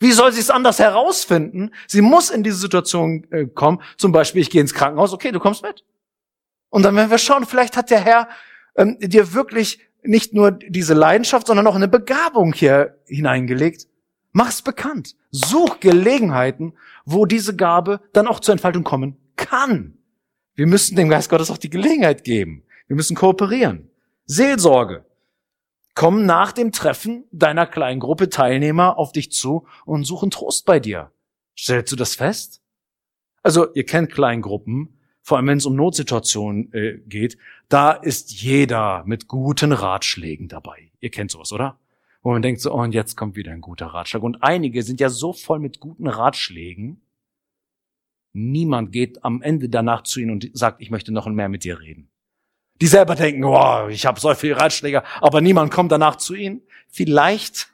[0.00, 1.70] Wie soll sie es anders herausfinden?
[1.86, 3.80] Sie muss in diese Situation äh, kommen.
[3.96, 5.84] Zum Beispiel, ich gehe ins Krankenhaus, okay, du kommst mit.
[6.68, 8.28] Und dann werden wir schauen, vielleicht hat der Herr
[8.74, 13.86] ähm, dir wirklich nicht nur diese Leidenschaft, sondern auch eine Begabung hier hineingelegt.
[14.32, 15.16] Mach es bekannt.
[15.30, 16.74] Such Gelegenheiten,
[17.04, 19.98] wo diese Gabe dann auch zur Entfaltung kommen kann.
[20.54, 22.64] Wir müssen dem Geist Gottes auch die Gelegenheit geben.
[22.86, 23.90] Wir müssen kooperieren.
[24.26, 25.04] Seelsorge.
[25.94, 30.78] Kommen nach dem Treffen deiner kleinen Gruppe Teilnehmer auf dich zu und suchen Trost bei
[30.78, 31.10] dir.
[31.58, 32.62] Stellst du das fest?
[33.42, 34.99] Also, ihr kennt Kleingruppen,
[35.30, 40.90] vor allem wenn es um Notsituationen äh, geht, da ist jeder mit guten Ratschlägen dabei.
[41.00, 41.78] Ihr kennt sowas, oder?
[42.22, 44.22] wo man denkt so, oh, und jetzt kommt wieder ein guter Ratschlag.
[44.22, 47.00] Und einige sind ja so voll mit guten Ratschlägen,
[48.32, 51.80] niemand geht am Ende danach zu ihnen und sagt, ich möchte noch mehr mit dir
[51.80, 52.10] reden.
[52.80, 56.62] Die selber denken, oh, ich habe so viele Ratschläge, aber niemand kommt danach zu ihnen.
[56.88, 57.68] Vielleicht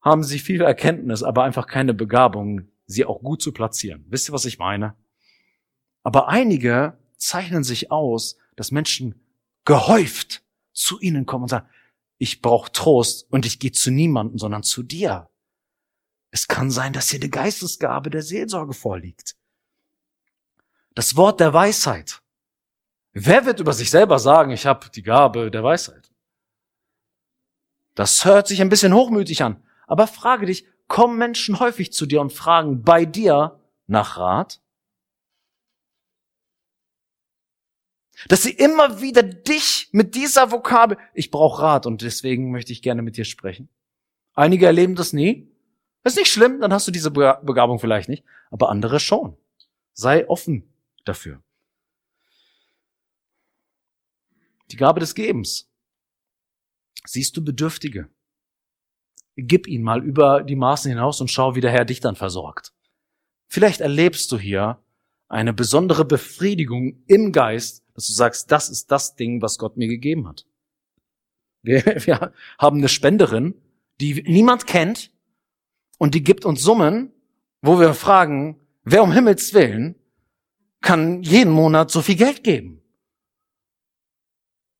[0.00, 4.04] haben sie viel Erkenntnis, aber einfach keine Begabung, sie auch gut zu platzieren.
[4.08, 4.94] Wisst ihr, was ich meine?
[6.06, 9.20] Aber einige zeichnen sich aus, dass Menschen
[9.64, 11.68] gehäuft zu ihnen kommen und sagen,
[12.16, 15.28] ich brauche Trost und ich gehe zu niemandem, sondern zu dir.
[16.30, 19.34] Es kann sein, dass hier die Geistesgabe der Seelsorge vorliegt.
[20.94, 22.22] Das Wort der Weisheit.
[23.12, 26.12] Wer wird über sich selber sagen, ich habe die Gabe der Weisheit?
[27.96, 29.60] Das hört sich ein bisschen hochmütig an.
[29.88, 34.60] Aber frage dich, kommen Menschen häufig zu dir und fragen bei dir nach Rat?
[38.28, 42.82] Dass sie immer wieder dich mit dieser Vokabel, ich brauche Rat und deswegen möchte ich
[42.82, 43.68] gerne mit dir sprechen.
[44.34, 45.50] Einige erleben das nie.
[46.02, 49.36] Ist nicht schlimm, dann hast du diese Begabung vielleicht nicht, aber andere schon.
[49.92, 50.72] Sei offen
[51.04, 51.42] dafür.
[54.70, 55.70] Die Gabe des Gebens.
[57.04, 58.08] Siehst du Bedürftige?
[59.36, 62.72] Gib ihn mal über die Maßen hinaus und schau, wie der Herr dich dann versorgt.
[63.48, 64.82] Vielleicht erlebst du hier
[65.28, 69.88] eine besondere Befriedigung im Geist, dass du sagst, das ist das Ding, was Gott mir
[69.88, 70.46] gegeben hat.
[71.62, 73.54] Wir, wir haben eine Spenderin,
[74.00, 75.10] die niemand kennt
[75.98, 77.12] und die gibt uns Summen,
[77.62, 79.96] wo wir fragen, wer um Himmels Willen
[80.82, 82.82] kann jeden Monat so viel Geld geben?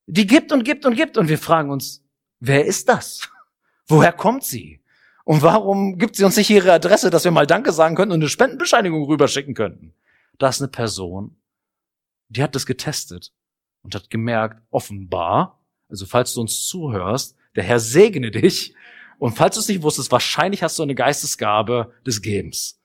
[0.07, 2.05] Die gibt und gibt und gibt und wir fragen uns,
[2.39, 3.29] wer ist das?
[3.89, 4.83] Woher kommt sie?
[5.25, 8.21] Und warum gibt sie uns nicht ihre Adresse, dass wir mal Danke sagen könnten und
[8.21, 9.95] eine Spendenbescheinigung rüberschicken könnten?
[10.39, 11.37] Da ist eine Person,
[12.29, 13.33] die hat das getestet
[13.83, 18.74] und hat gemerkt, offenbar, also falls du uns zuhörst, der Herr segne dich.
[19.18, 22.79] Und falls du es nicht wusstest, wahrscheinlich hast du eine Geistesgabe des Gebens.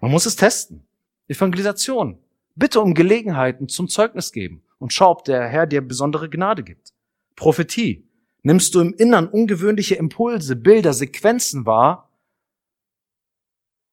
[0.00, 0.86] Man muss es testen.
[1.28, 2.18] Evangelisation.
[2.56, 6.92] Bitte um Gelegenheiten zum Zeugnis geben und schau, ob der Herr dir besondere Gnade gibt.
[7.36, 8.06] Prophetie.
[8.42, 12.10] Nimmst du im Innern ungewöhnliche Impulse, Bilder, Sequenzen wahr?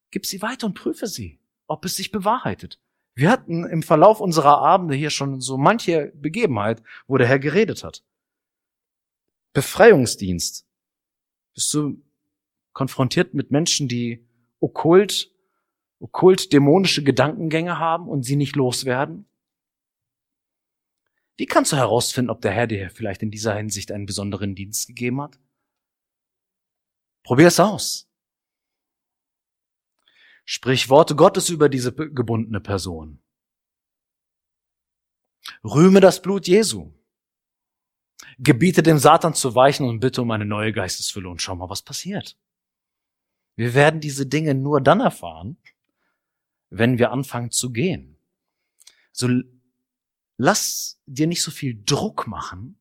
[0.09, 2.79] Gib sie weiter und prüfe sie, ob es sich bewahrheitet.
[3.17, 7.83] Wir hatten im Verlauf unserer Abende hier schon so manche Begebenheit, wo der Herr geredet
[7.83, 8.03] hat.
[9.53, 10.67] Befreiungsdienst.
[11.55, 11.99] Bist du
[12.73, 14.23] konfrontiert mit Menschen, die
[14.59, 15.31] okkult,
[15.99, 19.25] okkult dämonische Gedankengänge haben und sie nicht loswerden?
[21.37, 24.89] Wie kannst du herausfinden, ob der Herr dir vielleicht in dieser Hinsicht einen besonderen Dienst
[24.89, 25.39] gegeben hat?
[27.23, 28.06] Probier es aus.
[30.49, 33.21] Sprich Worte Gottes über diese gebundene Person.
[35.61, 36.93] Rühme das Blut Jesu.
[38.39, 41.81] Gebiete dem Satan zu weichen und bitte um eine neue Geistesfülle und schau mal, was
[41.81, 42.39] passiert.
[43.57, 45.57] Wir werden diese Dinge nur dann erfahren,
[46.69, 48.17] wenn wir anfangen zu gehen.
[49.11, 49.27] So
[50.37, 52.79] lass dir nicht so viel Druck machen,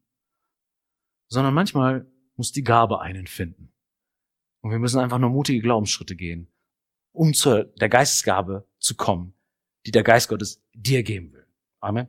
[1.27, 3.73] sondern manchmal muss die Gabe einen finden.
[4.61, 6.49] Und wir müssen einfach nur mutige Glaubensschritte gehen
[7.17, 9.35] um zu der Geistesgabe zu kommen,
[9.87, 11.47] die der Geist Gottes dir geben will.
[11.81, 12.09] Amen.